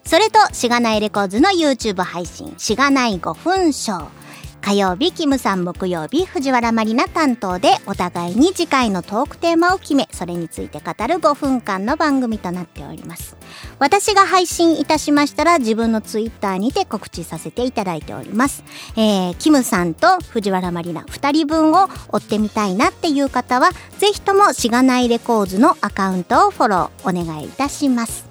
[0.04, 4.21] それとしがないレコーズの YouTube 配信しがない5分ショー
[4.62, 13.36] 火曜日キムさん木曜日藤原まりな担当でお互いに次回のトークテーマを決めそれについて語る5分間の番組となっております。
[13.80, 18.64] 私が配信いたしましたら自分のツイッターにて告知させていただいております。
[18.96, 28.26] えー、キムさんと藤原まりな2人分を追ってみたいなっていう方はぜひともしがないレコーズのアカウントをフォローお願いいたします。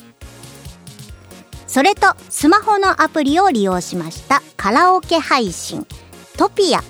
[1.67, 5.87] それとスマホのアプリを利用しましたカラオケ配信。
[6.37, 6.81] トピア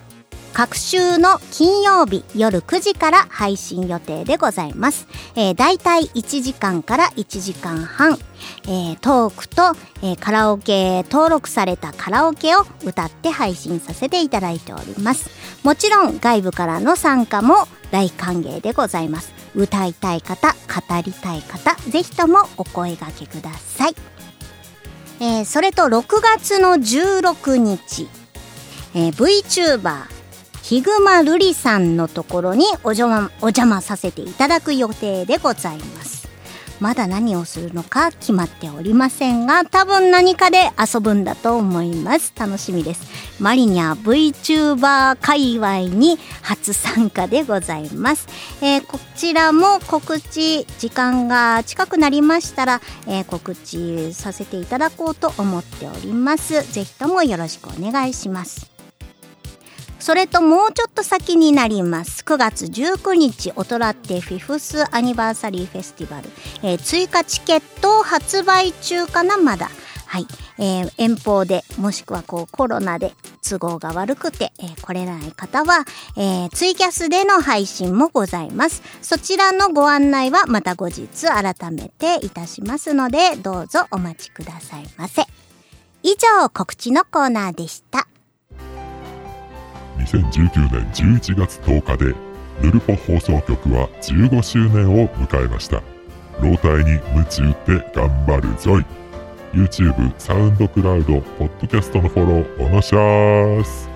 [0.52, 5.06] 各週の金曜日夜9時から配信予定でございます。
[5.36, 8.18] えー、だいたい1時間から1時間半、
[8.64, 9.62] えー、トークと、
[10.02, 15.30] えー、カラオケ登録されたカラオケを歌って配信させていただいております。
[15.62, 19.32] もちろん外部からの参加も大歓迎でございます。
[19.54, 20.56] 歌いたい方、語
[21.04, 23.94] りたい方、ぜひともお声掛けください。
[25.20, 28.08] えー、それと6月の16日、
[28.94, 30.04] えー、VTuber
[30.62, 36.20] ヒグマルリさんのところにお邪魔お邪魔させていただく予定でございます。
[36.80, 42.32] まだ何をするのか決まっておりませんが多分何かで遊ぶんだと思います。
[42.34, 43.06] 楽しみです。
[43.38, 48.28] マリニャ VTuber 界隈に初参加でございます、
[48.62, 56.62] えーこちらも告知時間が近くなりましたら、えー告知させていただこうと思っております。
[56.72, 58.79] ぜひともよろしくお願いします。
[60.00, 62.22] それともうちょっと先になります。
[62.24, 66.30] 9月19日、オトラッテフィフスアニバーサリーフェスティバル。
[66.62, 69.70] えー追加チケット発売中かな、まだ。
[70.06, 70.26] はい。
[70.58, 73.12] えー遠方で、もしくはこうコロナで
[73.46, 75.84] 都合が悪くて、えー来れない方は、
[76.16, 78.82] えーツイキャスでの配信もございます。
[79.02, 85.24] そちらのご案内はまた後日改めていたしますので、どうぞお待ちくださいませ。
[86.02, 88.06] 以上、告知のコーナーでした。
[90.00, 92.14] 2019年11月10日で
[92.62, 95.82] ヌルポ放送局は15周年を迎えました。
[96.40, 98.84] 老体に夢中って頑張るぞい。
[99.52, 103.88] YouTube、サウンドクラウド、ポッドキャストのフォローおのしゃーす。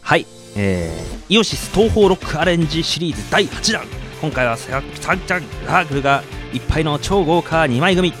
[0.00, 3.84] はい、えー、イオシス東方ロックアレンジシリーズ第8弾。
[4.20, 8.12] 今回はサンチャンラークルがいっぱいの超豪華2枚組。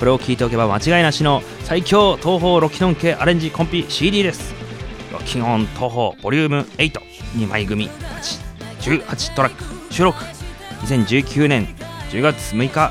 [0.00, 4.54] これを聞いておけば間違いなしの最強東方ロキノン系アレンジコンピ CD です。
[5.12, 7.90] ロキノン東方ボリューム82枚組
[8.80, 10.24] 8 18トラック収録。
[10.84, 11.66] 2019年
[12.12, 12.90] 10月6日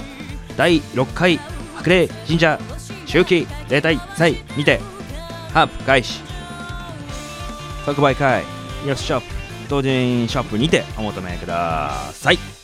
[0.55, 1.39] 第6回
[1.77, 2.59] 白麗神社
[3.07, 4.79] 周期例大祭にて
[5.51, 6.21] ハープ開始。
[7.85, 8.43] 即売会
[8.85, 9.25] イオシスショップ
[9.67, 12.58] 同人ショップにてお求めください。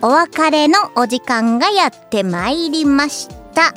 [0.00, 3.74] お別れのお時間がやってまいりました。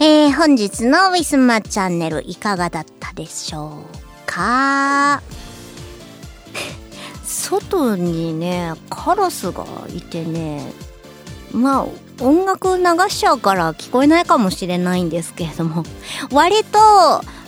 [0.00, 3.96] えー、本日のウィスマチャンネルいかがだったでしょう
[4.26, 5.20] か？
[7.24, 10.72] 外にね、カラスがいてね、
[11.50, 11.86] まあ、
[12.20, 15.84] 音楽流しちゃうから聞こえないかもしれないんですけれども、
[16.32, 16.78] 割と、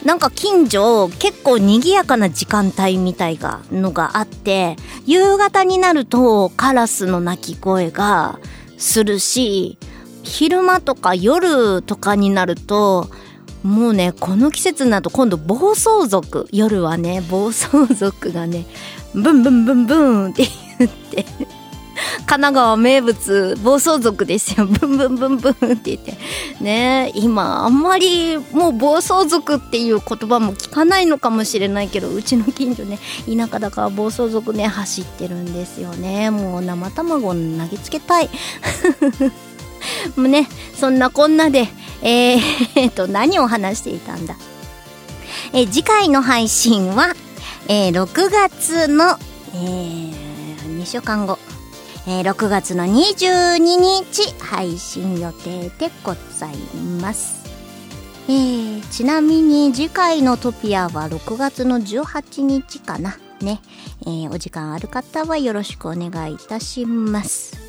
[0.05, 8.39] なんか近所結構賑やかな時間帯みたいがのがあって、夕方になるとカラスの鳴き声が
[8.79, 9.79] するし、
[10.23, 13.11] 昼間とか夜とかになると、
[13.63, 18.67] もうね、この季節になると今度暴走族、夜はね、暴走族がね、
[19.15, 20.47] ブンブンブンブンって
[20.79, 21.27] 言って、
[22.27, 24.67] 神奈川名物暴走族ですよ。
[24.67, 26.17] ブンブンブンブンって言って。
[26.61, 36.31] ね今あんまりもう暴走族っていう言葉も聞かないのかもしれないけど、うちの近所ね、田舎だから暴走族ね、走ってるんですよね。
[36.31, 38.31] もう生卵投げつけたい。
[40.17, 40.49] も うね、
[40.79, 41.69] そんなこんなで、
[42.03, 42.41] えー、
[42.77, 44.37] えっと、何を話していたんだ。
[45.53, 47.15] え次回の配信は、
[47.69, 49.19] えー6月の、
[49.55, 50.31] えー
[50.81, 51.39] 2週間後、
[52.07, 56.57] えー6月の22日配信予定でござい
[57.01, 57.41] ます。
[58.29, 63.17] えーちなみに次回のトピアは6月の18日かな。
[63.41, 63.61] ね。
[64.03, 67.60] えーお時間ある方はよろしくお願いいたします。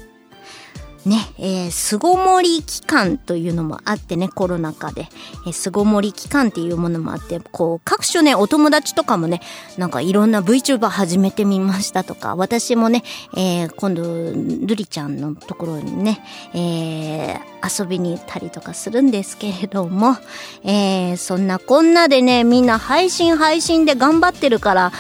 [1.06, 5.08] ね、えー、巣ごもり期間というのもあってね、コロナ禍で、
[5.48, 9.42] えー、巣ごもり期間っていうものもあって、こう、各種ね、お友達とかもね、
[9.78, 13.04] なんかいろんな VTuber 始めてみましたとか、私もね、
[13.36, 16.24] えー、今度、ルリちゃんのところにね、
[16.54, 20.18] えー、遊びに行ったりとかするんですけれども、
[20.64, 24.92] えー、そんなこんなでね、みんな配信配信で頑張ってるから、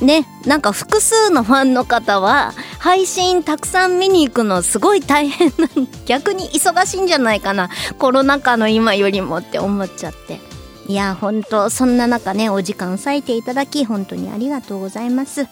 [0.00, 5.68] ね、なんか複数のファンの方は配信たくさん見に行くのすごい大変な
[6.06, 10.40] 逆に忙しいんじゃないかなコロナ禍の今よりもって思っちゃって。
[10.88, 15.46] いや本当そんな中ねお時間割いていただき本当にありがとうございます。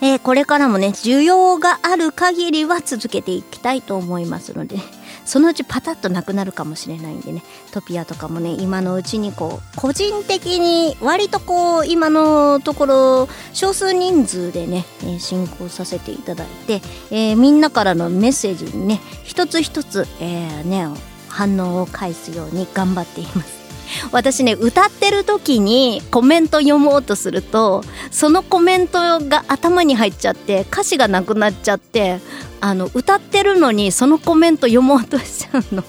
[0.00, 4.76] えー、これからもね需要がある限りは続けていきたいと思いますので
[5.24, 7.42] そのうちパタッとなくなるかもしれないんでね。
[7.72, 20.86] トピアとかもね今のうちにこう個人的に割とこう今のところ少数人数でね、えー進行させていただいて、えーみんなからのメッセージにね一つ一つ、えーね
[21.28, 23.61] 反応を返すように頑張っています。
[24.10, 32.20] 私ね歌ってる時にコメント読もうとするとそのコメントが頭に入っちゃって歌詞がなくなっちゃって
[32.60, 35.84] あの歌ってるのにそのコメント読もうとしちゃうの。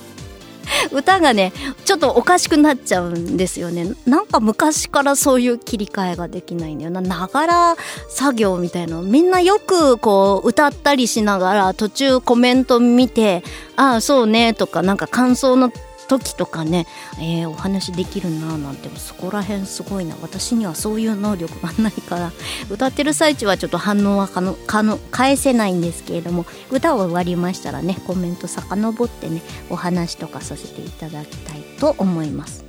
[0.92, 1.52] 歌がね
[1.86, 3.94] ちょっとおかしくなっちゃうんですよね。
[4.06, 7.02] なんか昔からそういう切り替えができないんだよな。
[7.02, 7.76] ながら
[8.10, 9.02] 作業みたいな。
[9.02, 13.44] みんなよくこう歌ったりしながら途中コメント見て
[13.76, 15.72] 「ああそうね」とかなんか感想の
[16.08, 16.86] 時とかね、
[17.20, 20.16] えーお話できるななんてそこら辺すごいな。
[20.22, 22.32] 私にはそういう能力がないから。
[22.70, 32.66] 歌ってる最中はちょっと反応はかのかの返せないんですけれども歌を終わりましたらねコメント遡ってねお話とかさせていただきたいと思います。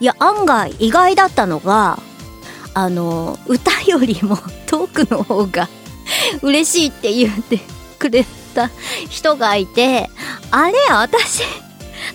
[0.00, 1.98] いや案外意外だったのが
[2.74, 5.68] あの歌よりもトークの方が
[6.42, 7.60] 嬉しいって言って
[7.98, 8.24] くれ
[8.54, 8.70] た
[9.08, 10.10] 人がいて
[10.50, 11.42] あれ私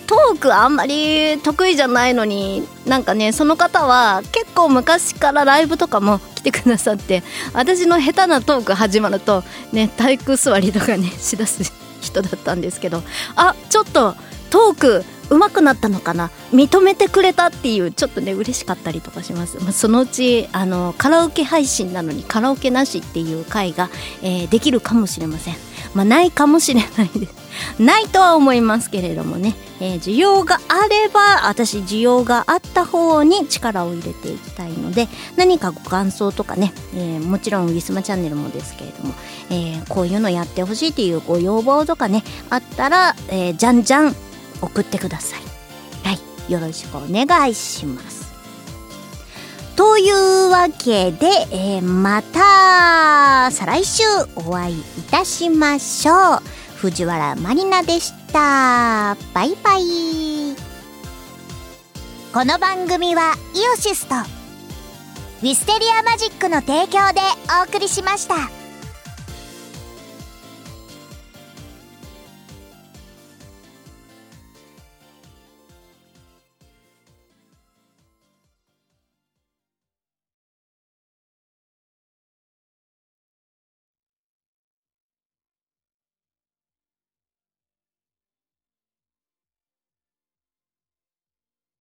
[0.08, 13.02] トークあんまり得意じゃないのになんかねその方は結構昔からライブとかも来てくださって私の下手なトーク始まるとね体育座りとかねしだす人だったんですけど
[13.36, 14.14] あちょっと
[14.50, 23.90] トーク上手くなったのかな認めてくれたっていうちょっとね嬉しかったりとかします、まあ、そのうちあのカラオケ配信なのにカラオケなしっていう回が、
[24.22, 25.67] えーできるかもしれません。
[25.94, 27.38] まあないかもしれないです。
[27.80, 39.14] ないとは思いますけれどもね、えー需要があれば私需要があった方に力を入れていきたいので何かご感想とかね、えーもちろんウィスマチャンネルもですけれども、
[39.50, 44.14] えーこういうのやってほしいっていうご要望とかねあったら、えじゃんじゃん
[44.60, 45.40] 送ってください。
[46.06, 46.12] は
[46.48, 46.52] い。
[46.52, 48.17] よろしくお願いします。
[49.78, 54.02] というわけで、えーまた再来週
[54.34, 56.42] お会いいたしましょう。
[56.78, 59.16] 藤原まりなでした。
[59.32, 60.56] バイバイ。
[62.34, 67.20] この番組はイオシスとウィステリアマジックの提供で
[67.62, 68.57] お送りしました。